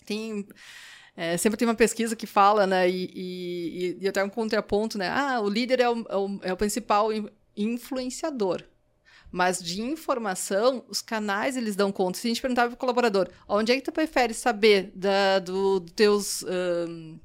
[0.05, 0.47] Tem.
[1.16, 2.89] É, sempre tem uma pesquisa que fala, né?
[2.89, 5.09] E, e, e até um contraponto, né?
[5.09, 7.09] Ah, o líder é o, é o, é o principal
[7.55, 8.64] influenciador.
[9.32, 12.18] Mas de informação, os canais eles dão conta.
[12.18, 15.80] Se a gente perguntar para o colaborador, onde é que tu prefere saber da, do,
[15.80, 16.43] do teus.
[16.43, 17.18] Um,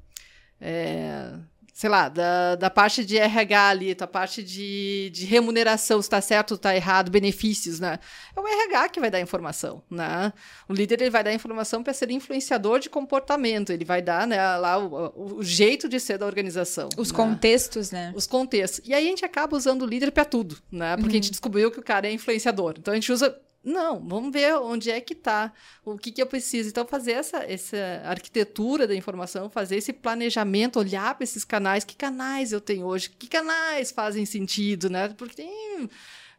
[0.59, 1.37] é,
[1.77, 6.19] sei lá, da, da parte de RH ali, da parte de, de remuneração, se está
[6.19, 7.99] certo ou está errado, benefícios, né?
[8.35, 10.33] É o RH que vai dar informação, né?
[10.67, 14.57] O líder ele vai dar informação para ser influenciador de comportamento, ele vai dar né,
[14.57, 16.89] lá o, o jeito de ser da organização.
[16.97, 17.15] Os né?
[17.15, 18.11] contextos, né?
[18.15, 18.81] Os contextos.
[18.83, 20.95] E aí a gente acaba usando o líder para tudo, né?
[20.95, 21.11] Porque uhum.
[21.11, 22.73] a gente descobriu que o cara é influenciador.
[22.79, 25.51] Então a gente usa não, vamos ver onde é que está,
[25.83, 26.69] o que, que eu preciso.
[26.69, 31.95] Então, fazer essa, essa arquitetura da informação, fazer esse planejamento, olhar para esses canais, que
[31.95, 35.09] canais eu tenho hoje, que canais fazem sentido, né?
[35.09, 35.89] Porque tem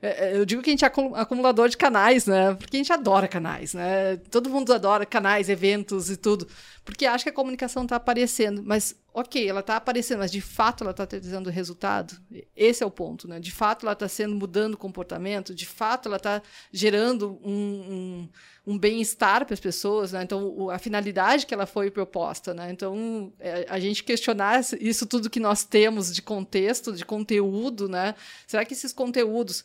[0.01, 2.55] eu digo que a gente é acumulador de canais, né?
[2.55, 4.17] Porque a gente adora canais, né?
[4.31, 6.47] Todo mundo adora canais, eventos e tudo,
[6.85, 8.63] porque acha que a comunicação está aparecendo.
[8.65, 12.17] Mas, ok, ela está aparecendo, mas de fato ela está trazendo resultado?
[12.55, 13.41] Esse é o ponto, né?
[13.41, 16.41] De fato ela está sendo mudando o comportamento, de fato ela está
[16.73, 18.29] gerando um, um,
[18.69, 20.23] um bem-estar para as pessoas, né?
[20.23, 22.71] Então, a finalidade que ela foi proposta, né?
[22.71, 28.15] Então, é, a gente questionar isso tudo que nós temos de contexto, de conteúdo, né?
[28.47, 29.65] Será que esses conteúdos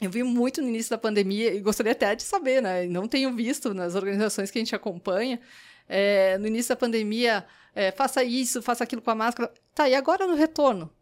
[0.00, 2.86] eu vi muito no início da pandemia e gostaria até de saber, né?
[2.86, 5.40] Não tenho visto nas organizações que a gente acompanha.
[5.88, 9.50] É, no início da pandemia, é, faça isso, faça aquilo com a máscara.
[9.74, 10.92] Tá, e agora no retorno?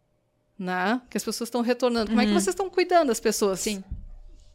[0.57, 1.01] Né?
[1.11, 2.07] Que as pessoas estão retornando.
[2.07, 2.23] Como uhum.
[2.23, 2.41] é que uhum.
[2.41, 3.59] vocês estão cuidando das pessoas?
[3.61, 3.83] Sim.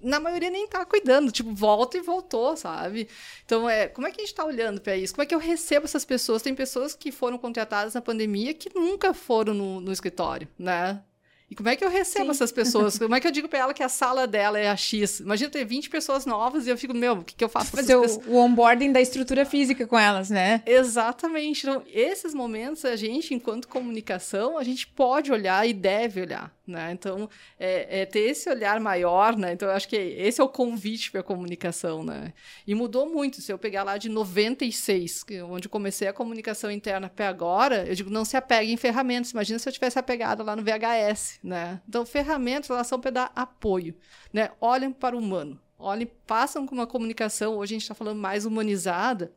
[0.01, 3.09] Na maioria nem tá cuidando, tipo, volta e voltou, sabe?
[3.45, 5.13] Então, é, como é que a gente está olhando para isso?
[5.13, 6.41] Como é que eu recebo essas pessoas?
[6.41, 11.03] Tem pessoas que foram contratadas na pandemia que nunca foram no, no escritório, né?
[11.49, 12.31] E como é que eu recebo Sim.
[12.31, 12.97] essas pessoas?
[12.99, 15.19] Como é que eu digo para ela que a sala dela é a X?
[15.19, 17.71] Imagina ter 20 pessoas novas e eu fico, meu, o que, que eu faço?
[17.71, 20.61] Fazer o, o, onboarding da estrutura física com elas, né?
[20.65, 21.67] Exatamente.
[21.67, 26.53] Então, esses momentos, a gente, enquanto comunicação, a gente pode olhar e deve olhar.
[26.67, 26.91] Né?
[26.91, 27.27] Então,
[27.59, 29.53] é, é, ter esse olhar maior, né?
[29.53, 32.31] Então, eu acho que esse é o convite para a comunicação, né?
[32.67, 33.41] E mudou muito.
[33.41, 38.11] Se eu pegar lá de 96, onde comecei a comunicação interna até agora, eu digo,
[38.11, 39.31] não se apegue em ferramentas.
[39.31, 41.81] Imagina se eu tivesse apegado lá no VHS, né?
[41.87, 43.95] Então, ferramentas, elas são para dar apoio,
[44.31, 44.51] né?
[44.59, 45.59] Olhem para o humano.
[45.77, 49.31] Olhem, passam com uma comunicação, hoje a gente está falando mais humanizada,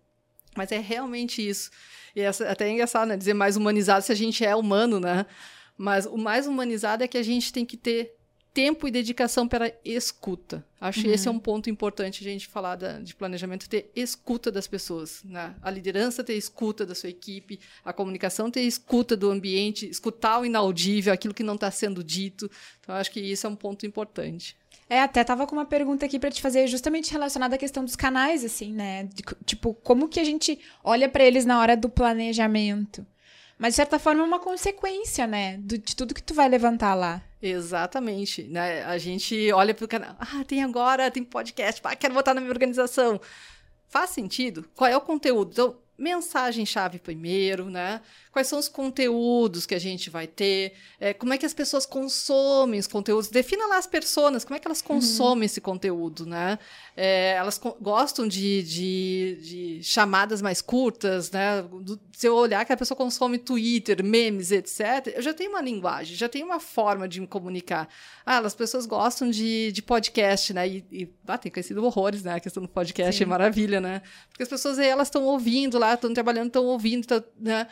[0.56, 1.70] mas é realmente isso.
[2.14, 3.16] E essa, até é engraçado, né?
[3.16, 5.26] Dizer mais humanizado se a gente é humano, né?
[5.76, 8.16] Mas o mais humanizado é que a gente tem que ter
[8.52, 10.64] tempo e dedicação para escuta.
[10.80, 11.04] Acho uhum.
[11.04, 14.66] que esse é um ponto importante a gente falar da, de planejamento, ter escuta das
[14.66, 15.22] pessoas.
[15.24, 15.54] Né?
[15.62, 20.44] A liderança ter escuta da sua equipe, a comunicação ter escuta do ambiente, escutar o
[20.44, 22.50] inaudível, aquilo que não está sendo dito.
[22.80, 24.56] Então, acho que isso é um ponto importante.
[24.88, 27.96] É, até tava com uma pergunta aqui para te fazer justamente relacionada à questão dos
[27.96, 29.04] canais, assim, né?
[29.04, 33.06] De, tipo, como que a gente olha para eles na hora do planejamento?
[33.58, 35.56] Mas, de certa forma, é uma consequência, né?
[35.62, 37.22] De, de tudo que tu vai levantar lá.
[37.42, 38.44] Exatamente.
[38.44, 38.84] Né?
[38.84, 40.16] A gente olha para o canal.
[40.18, 41.80] Ah, tem agora, tem podcast.
[41.84, 43.20] Ah, quero botar na minha organização.
[43.88, 44.64] Faz sentido?
[44.74, 45.50] Qual é o conteúdo?
[45.50, 48.00] Então, mensagem-chave primeiro, né?
[48.32, 50.72] Quais são os conteúdos que a gente vai ter?
[50.98, 53.28] É, como é que as pessoas consomem os conteúdos?
[53.28, 54.86] Defina lá as pessoas, como é que elas uhum.
[54.86, 55.44] consomem uhum.
[55.44, 56.58] esse conteúdo, né?
[56.94, 61.62] É, elas gostam de, de, de, chamadas mais curtas, né?
[61.62, 65.62] Do, se eu olhar que a pessoa consome Twitter, memes, etc., eu já tenho uma
[65.62, 67.88] linguagem, já tenho uma forma de me comunicar.
[68.26, 70.68] Ah, as pessoas gostam de, de podcast, né?
[70.68, 72.34] E, e ah, tem conhecido horrores, né?
[72.34, 73.24] A questão do podcast Sim.
[73.24, 74.02] é maravilha, né?
[74.28, 77.66] Porque as pessoas aí, elas estão ouvindo lá, estão trabalhando, estão ouvindo, tão, né?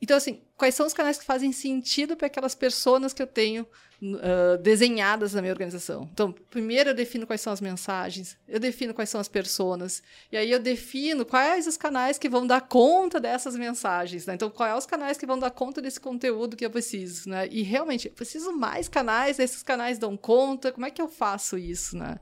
[0.00, 3.66] Então, assim, quais são os canais que fazem sentido para aquelas pessoas que eu tenho
[4.02, 6.08] uh, desenhadas na minha organização?
[6.12, 10.36] Então, primeiro eu defino quais são as mensagens, eu defino quais são as pessoas, e
[10.36, 14.34] aí eu defino quais os canais que vão dar conta dessas mensagens, né?
[14.34, 17.48] Então, quais são os canais que vão dar conta desse conteúdo que eu preciso, né?
[17.50, 21.56] E realmente, eu preciso mais canais, esses canais dão conta, como é que eu faço
[21.56, 22.18] isso, né?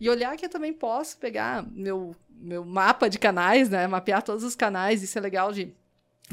[0.00, 3.86] E olhar que eu também posso pegar meu, meu mapa de canais, né?
[3.86, 5.72] Mapear todos os canais, isso é legal de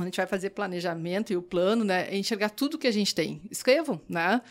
[0.03, 3.13] a gente vai fazer planejamento e o plano, né, é enxergar tudo que a gente
[3.13, 3.41] tem.
[3.49, 4.41] Escrevam, né?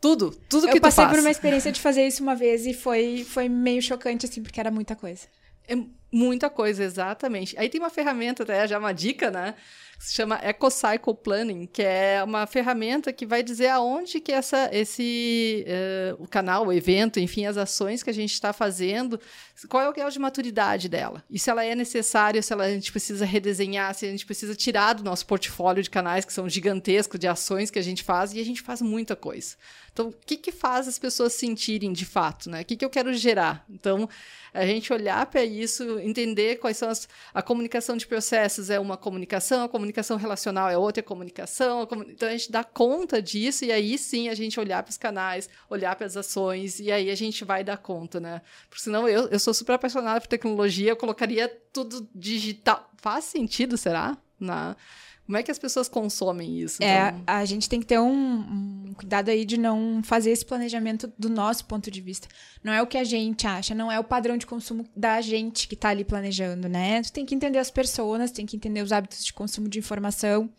[0.00, 3.24] Tudo, tudo que Eu passei por uma experiência de fazer isso uma vez e foi,
[3.24, 5.28] foi meio chocante, assim, porque era muita coisa.
[5.68, 5.76] É
[6.12, 7.58] muita coisa, exatamente.
[7.58, 9.54] Aí tem uma ferramenta, até já uma dica, né?
[10.02, 15.64] se chama EcoCycle Planning, que é uma ferramenta que vai dizer aonde que essa, esse,
[15.64, 19.20] uh, o canal, o evento, enfim, as ações que a gente está fazendo,
[19.68, 21.22] qual é o grau de maturidade dela.
[21.30, 24.56] E se ela é necessária, se ela, a gente precisa redesenhar, se a gente precisa
[24.56, 28.32] tirar do nosso portfólio de canais, que são gigantescos, de ações que a gente faz,
[28.32, 29.54] e a gente faz muita coisa.
[29.92, 32.50] Então, o que, que faz as pessoas sentirem de fato?
[32.50, 32.62] Né?
[32.62, 33.64] O que, que eu quero gerar?
[33.70, 34.08] Então,
[34.52, 37.08] a gente olhar para isso, entender quais são as.
[37.32, 41.82] A comunicação de processos é uma comunicação, a comunicação relacional é outra comunicação.
[41.82, 42.04] A comun...
[42.08, 45.48] Então, a gente dá conta disso, e aí sim a gente olhar para os canais,
[45.68, 48.42] olhar para as ações, e aí a gente vai dar conta, né?
[48.68, 52.90] Porque senão eu, eu sou super apaixonada por tecnologia, eu colocaria tudo digital.
[52.96, 54.16] Faz sentido, será?
[54.38, 54.76] Na
[55.24, 56.82] Como é que as pessoas consomem isso?
[56.82, 57.22] É, então?
[57.26, 61.30] a gente tem que ter um, um, cuidado aí de não fazer esse planejamento do
[61.30, 62.28] nosso ponto de vista.
[62.62, 65.68] Não é o que a gente acha, não é o padrão de consumo da gente
[65.68, 67.02] que está ali planejando, né?
[67.02, 70.50] Tu tem que entender as pessoas, tem que entender os hábitos de consumo de informação.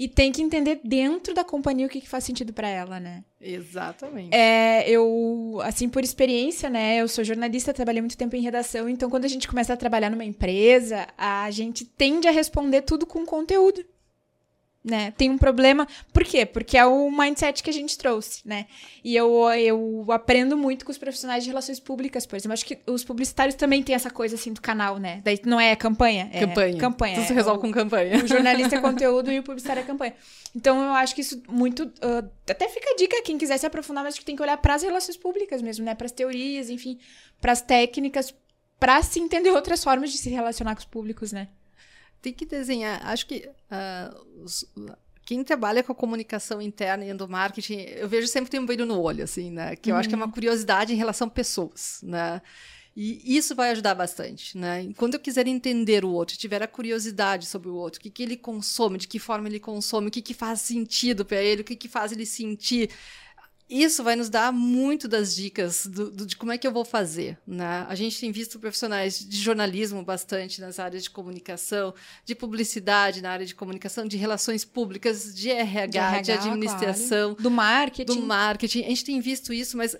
[0.00, 3.22] E tem que entender dentro da companhia o que, que faz sentido para ela, né?
[3.38, 4.34] Exatamente.
[4.34, 6.96] É, eu, assim, por experiência, né?
[6.96, 10.08] Eu sou jornalista, trabalhei muito tempo em redação, então quando a gente começa a trabalhar
[10.08, 13.84] numa empresa, a gente tende a responder tudo com conteúdo
[14.82, 15.10] né?
[15.12, 15.86] Tem um problema.
[16.12, 16.46] Por quê?
[16.46, 18.66] Porque é o mindset que a gente trouxe, né?
[19.04, 22.54] E eu, eu aprendo muito com os profissionais de relações públicas, por exemplo.
[22.54, 25.20] Acho que os publicitários também têm essa coisa assim do canal, né?
[25.22, 26.78] Daí não é campanha, é campanha.
[26.78, 27.14] campanha.
[27.16, 28.24] Tudo se resolve o, com campanha.
[28.24, 30.14] O jornalista é conteúdo e o publicitário é campanha.
[30.56, 31.84] Então eu acho que isso muito.
[31.84, 34.74] Uh, até fica a dica, quem quiser se aprofundar, mas que tem que olhar para
[34.74, 35.94] as relações públicas mesmo, né?
[35.94, 36.98] Para as teorias, enfim,
[37.38, 38.34] para as técnicas,
[38.78, 41.48] para se entender outras formas de se relacionar com os públicos, né?
[42.20, 43.00] Tem que desenhar.
[43.06, 44.66] Acho que uh, os,
[45.24, 48.84] quem trabalha com a comunicação interna e do marketing, eu vejo sempre tem um brilho
[48.84, 49.76] no olho, assim, né?
[49.76, 50.00] Que eu uhum.
[50.00, 50.32] acho que é uma uhum.
[50.32, 52.42] curiosidade em relação a pessoas, né?
[52.96, 54.92] E isso vai ajudar bastante, né?
[54.96, 58.22] Quando eu quiser entender o outro, tiver a curiosidade sobre o outro, o que, que
[58.22, 61.64] ele consome, de que forma ele consome, o que, que faz sentido para ele, o
[61.64, 62.90] que, que faz ele sentir,
[63.70, 66.84] isso vai nos dar muito das dicas do, do, de como é que eu vou
[66.84, 67.38] fazer.
[67.46, 67.86] Né?
[67.88, 71.94] A gente tem visto profissionais de jornalismo bastante nas áreas de comunicação,
[72.24, 77.34] de publicidade na área de comunicação, de relações públicas, de RH, de, RH, de administração.
[77.34, 77.42] Claro.
[77.42, 78.12] Do marketing.
[78.12, 78.80] Do marketing.
[78.82, 79.96] A gente tem visto isso, mas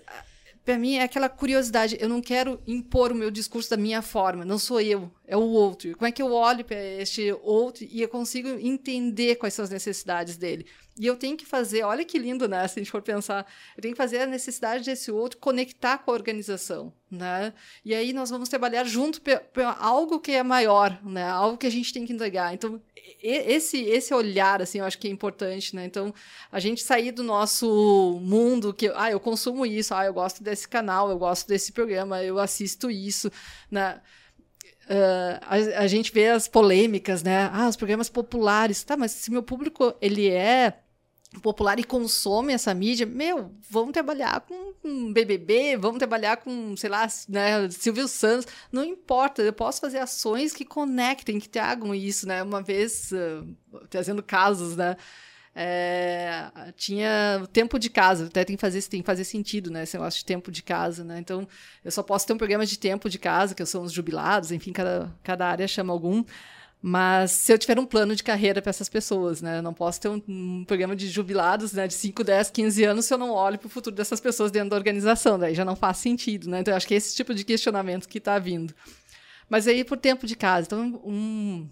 [0.63, 1.97] para mim é aquela curiosidade.
[1.99, 4.45] Eu não quero impor o meu discurso da minha forma.
[4.45, 5.95] Não sou eu, é o outro.
[5.95, 9.71] Como é que eu olho para este outro e eu consigo entender quais são as
[9.71, 10.65] necessidades dele?
[10.97, 12.67] E eu tenho que fazer, olha que lindo, né?
[12.67, 13.45] Se a gente for pensar,
[13.77, 17.53] eu tenho que fazer a necessidade desse outro conectar com a organização, né?
[17.83, 21.23] E aí nós vamos trabalhar junto para algo que é maior, né?
[21.29, 22.53] Algo que a gente tem que entregar.
[22.53, 22.81] Então,
[23.23, 25.85] esse esse olhar, assim, eu acho que é importante, né?
[25.85, 26.13] Então,
[26.51, 30.67] a gente sair do nosso mundo que, ah, eu consumo isso, ah, eu gosto desse
[30.67, 33.31] canal, eu gosto desse programa, eu assisto isso,
[33.71, 34.01] né?
[34.91, 37.49] Uh, a, a, gente vê as polêmicas, né?
[37.53, 38.83] Ah, os programas populares.
[38.83, 40.79] Tá, mas se meu público ele é
[41.41, 46.89] popular e consome essa mídia, meu, vamos trabalhar com um BBB, vamos trabalhar com, sei
[46.89, 52.27] lá, né, Silvio Santos, não importa, eu posso fazer ações que conectem, que tragam isso,
[52.27, 52.43] né?
[52.43, 53.47] Uma vez, uh,
[53.89, 54.97] trazendo casos, né?
[55.53, 59.83] É, tinha o tempo de casa, até tem que fazer, tem que fazer sentido, né?
[59.83, 61.19] Esse negócio de tempo de casa, né?
[61.19, 61.47] Então,
[61.83, 64.71] eu só posso ter um programa de tempo de casa, que são os jubilados, enfim,
[64.71, 66.23] cada, cada área chama algum.
[66.81, 69.59] Mas se eu tiver um plano de carreira para essas pessoas, né?
[69.59, 71.87] Eu não posso ter um, um, programa de jubilados, né?
[71.87, 74.71] De 5, 10, 15 anos se eu não olho para o futuro dessas pessoas dentro
[74.71, 75.37] da organização.
[75.37, 76.61] Daí já não faz sentido, né?
[76.61, 78.73] Então, eu acho que é esse tipo de questionamento que está vindo.
[79.47, 80.65] Mas aí, por tempo de casa.
[80.65, 81.69] Então, um,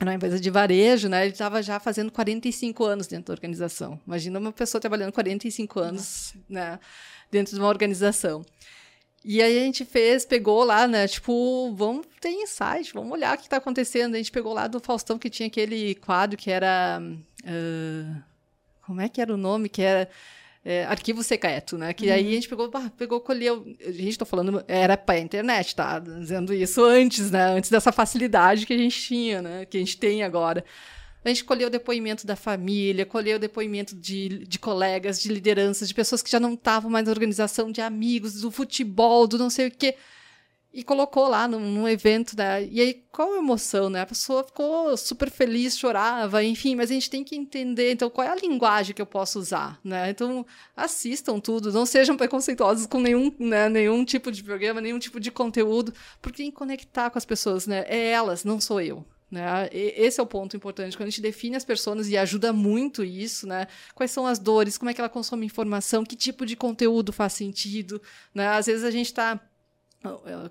[0.00, 1.22] era uma empresa de varejo, né?
[1.24, 4.00] Ele estava já fazendo 45 anos dentro da organização.
[4.06, 6.78] Imagina uma pessoa trabalhando 45 anos, né?
[7.30, 8.44] Dentro de uma organização.
[9.24, 11.08] E aí a gente fez, pegou lá, né?
[11.08, 14.14] Tipo, vamos ter insight, vamos olhar o que está acontecendo.
[14.14, 17.02] A gente pegou lá do Faustão que tinha aquele quadro que era.
[17.42, 18.22] Uh,
[18.82, 19.68] como é que era o nome?
[19.68, 20.08] Que era
[20.64, 21.92] é, arquivo secreto, né?
[21.92, 22.12] Que uhum.
[22.12, 23.64] aí a gente pegou, pegou, colheu.
[23.80, 25.98] A gente está falando, era para a internet, tá?
[25.98, 27.56] Dizendo isso antes, né?
[27.56, 29.64] Antes dessa facilidade que a gente tinha, né?
[29.64, 30.64] Que a gente tem agora.
[31.24, 35.88] A gente colheu o depoimento da família, colheu o depoimento de, de colegas, de lideranças,
[35.88, 39.50] de pessoas que já não estavam mais na organização, de amigos, do futebol, do não
[39.50, 39.96] sei o quê
[40.72, 42.64] e colocou lá num, num, evento, né?
[42.64, 44.02] E aí, qual a emoção, né?
[44.02, 48.26] A pessoa ficou super feliz, chorava, enfim, mas a gente tem que entender, então, qual
[48.26, 50.10] é a linguagem que eu posso usar, né?
[50.10, 50.44] Então,
[50.76, 55.30] assistam tudo, não sejam preconceituosos com nenhum, né, nenhum tipo de programa, nenhum tipo de
[55.30, 57.84] conteúdo, porque tem que conectar com as pessoas, né?
[57.88, 59.04] É elas, não sou eu.
[59.30, 59.68] Né?
[59.72, 60.96] Esse é o ponto importante.
[60.96, 63.66] Quando a gente define as pessoas e ajuda muito isso, né?
[63.94, 67.34] Quais são as dores, como é que ela consome informação, que tipo de conteúdo faz
[67.34, 68.00] sentido.
[68.34, 68.48] Né?
[68.48, 69.38] Às vezes a gente está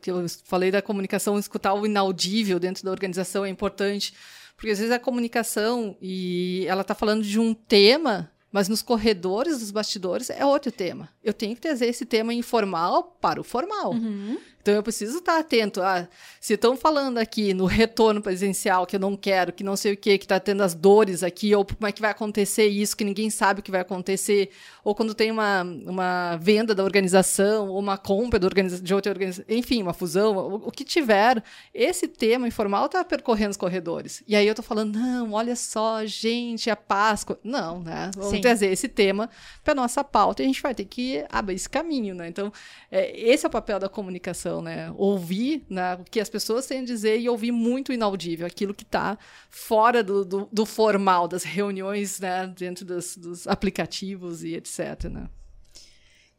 [0.02, 4.14] que eu falei da comunicação, escutar o inaudível dentro da organização é importante,
[4.56, 9.60] porque às vezes a comunicação e ela está falando de um tema, mas nos corredores
[9.60, 11.10] dos bastidores é outro tema.
[11.24, 13.94] Eu tenho que trazer esse tema informal para o formal.
[13.94, 14.38] Uhum.
[14.68, 15.82] Então eu preciso estar atento.
[15.82, 16.10] Ah,
[16.42, 19.98] se estão falando aqui no retorno presencial que eu não quero, que não sei o
[19.98, 23.06] que, que está tendo as dores aqui, ou como é que vai acontecer isso, que
[23.06, 24.50] ninguém sabe o que vai acontecer,
[24.84, 29.82] ou quando tem uma, uma venda da organização, ou uma compra de outra organização, enfim,
[29.82, 31.42] uma fusão, o, o que tiver,
[31.74, 34.22] esse tema informal está percorrendo os corredores.
[34.28, 37.40] E aí eu estou falando, não, olha só, gente, a Páscoa.
[37.42, 38.12] Não, né?
[38.16, 38.42] Vamos Sim.
[38.42, 39.30] trazer esse tema
[39.64, 42.28] para nossa pauta e a gente vai ter que abrir esse caminho, né?
[42.28, 42.52] Então,
[42.92, 44.92] é, esse é o papel da comunicação né?
[44.96, 48.84] Ouvir né, o que as pessoas têm a dizer e ouvir muito inaudível, aquilo que
[48.84, 49.18] está
[49.50, 52.48] fora do, do, do, formal, das reuniões, né?
[52.48, 55.30] Dentro dos, dos aplicativos e etc, né?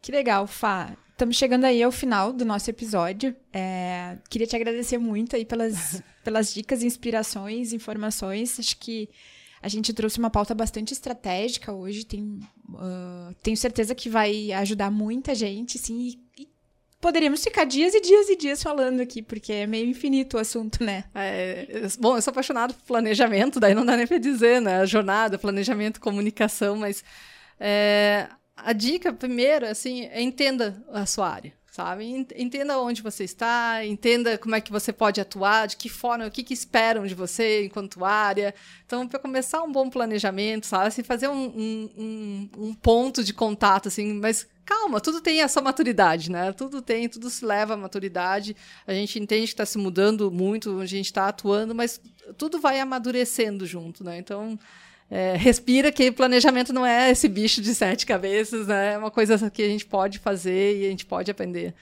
[0.00, 0.96] Que legal, Fá.
[1.12, 3.34] Estamos chegando aí ao final do nosso episódio.
[3.52, 8.60] É, queria te agradecer muito aí pelas, pelas dicas, inspirações, informações.
[8.60, 9.08] Acho que
[9.60, 12.04] a gente trouxe uma pauta bastante estratégica hoje.
[12.04, 16.16] Tem, uh, tenho certeza que vai ajudar muita gente, sim.
[16.38, 16.48] E, e,
[17.00, 20.82] poderíamos ficar dias e dias e dias falando aqui, porque é meio infinito o assunto,
[20.82, 21.04] né?
[21.14, 21.66] É,
[21.98, 24.86] bom, eu sou apaixonado por planejamento, daí não dá nem para dizer, né?
[24.86, 27.04] Jornada, planejamento, comunicação, mas
[27.58, 32.26] é, a dica primeiro, assim, é entenda a sua área sabe?
[32.34, 36.30] Entenda onde você está, entenda como é que você pode atuar, de que forma, o
[36.30, 38.52] que, que esperam de você enquanto área.
[38.84, 40.88] Então, para começar um bom planejamento, sabe?
[40.88, 45.62] Assim, fazer um, um, um, ponto de contato, assim, mas calma, tudo tem a sua
[45.62, 46.52] maturidade, né?
[46.52, 48.56] Tudo tem, tudo se leva à maturidade.
[48.84, 52.00] A gente entende que está se mudando muito, a gente está atuando, mas
[52.36, 54.18] tudo vai amadurecendo junto, né?
[54.18, 54.58] Então,
[55.10, 58.94] é, respira que planejamento não é esse bicho de sete cabeças, né?
[58.94, 61.74] É uma coisa que a gente pode fazer e a gente pode aprender,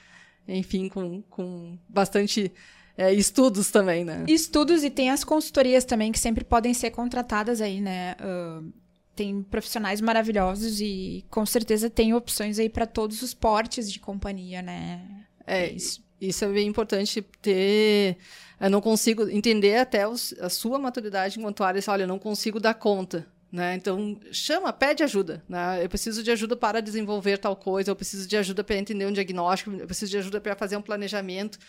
[0.47, 2.51] enfim, com, com bastante
[2.97, 4.23] é, estudos também, né?
[4.27, 8.15] Estudos e tem as consultorias também que sempre podem ser contratadas aí, né?
[8.21, 8.71] Uh,
[9.13, 14.61] tem profissionais maravilhosos e com certeza tem opções aí para todos os portes de companhia,
[14.61, 15.01] né?
[15.45, 16.06] É, isso.
[16.19, 18.17] Isso é bem importante ter
[18.59, 21.81] eu não consigo entender até os, a sua maturidade enquanto área.
[21.87, 23.27] Olha, eu não consigo dar conta.
[23.51, 23.75] Né?
[23.75, 25.43] Então, chama, pede ajuda.
[25.47, 25.83] Né?
[25.83, 29.11] Eu preciso de ajuda para desenvolver tal coisa, eu preciso de ajuda para entender um
[29.11, 31.59] diagnóstico, eu preciso de ajuda para fazer um planejamento.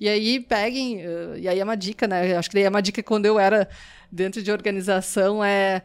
[0.00, 2.36] E aí peguem, uh, e aí é uma dica, né?
[2.36, 3.68] Acho que daí é uma dica quando eu era
[4.10, 5.82] dentro de organização, é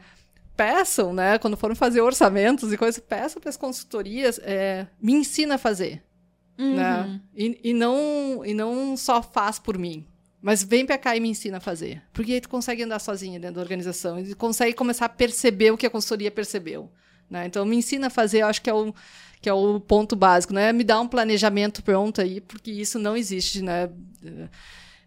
[0.55, 1.37] peçam, né?
[1.37, 6.01] Quando foram fazer orçamentos e coisas, peçam para as consultorias, é, me ensina a fazer.
[6.57, 6.65] Né?
[6.65, 6.75] Uhum.
[6.75, 7.21] Né?
[7.35, 10.05] E, e, não, e não só faz por mim.
[10.41, 12.01] Mas vem para cá e me ensina a fazer.
[12.13, 15.77] Porque aí tu consegue andar sozinha dentro da organização e consegue começar a perceber o
[15.77, 16.91] que a consultoria percebeu.
[17.29, 17.45] Né?
[17.45, 18.93] Então, me ensina a fazer, eu acho que é o,
[19.41, 20.53] que é o ponto básico.
[20.53, 20.71] Né?
[20.71, 23.61] Me dá um planejamento pronto aí, porque isso não existe.
[23.61, 23.89] Né?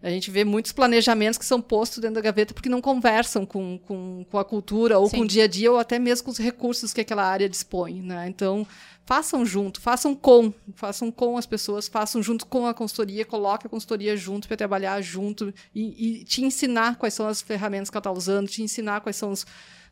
[0.02, 3.78] A gente vê muitos planejamentos que são postos dentro da gaveta porque não conversam com,
[3.78, 5.18] com, com a cultura ou Sim.
[5.18, 8.00] com o dia a dia ou até mesmo com os recursos que aquela área dispõe.
[8.00, 8.26] Né?
[8.26, 8.66] Então,
[9.04, 13.70] façam junto, façam com, façam com as pessoas, façam junto com a consultoria, coloque a
[13.70, 18.00] consultoria junto para trabalhar junto e, e, te ensinar quais são as ferramentas que ela
[18.00, 19.44] está usando, te ensinar quais são os.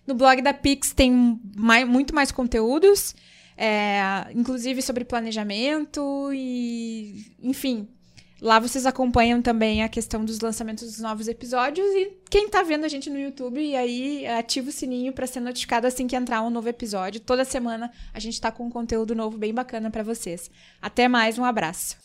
[0.07, 3.15] No blog da Pix tem mais, muito mais conteúdos,
[3.55, 4.01] é,
[4.33, 7.87] inclusive sobre planejamento e, enfim,
[8.41, 12.85] Lá vocês acompanham também a questão dos lançamentos dos novos episódios e quem está vendo
[12.85, 16.41] a gente no YouTube e aí ativa o sininho para ser notificado assim que entrar
[16.41, 17.19] um novo episódio.
[17.19, 20.49] Toda semana a gente está com um conteúdo novo bem bacana para vocês.
[20.81, 21.97] Até mais, um abraço.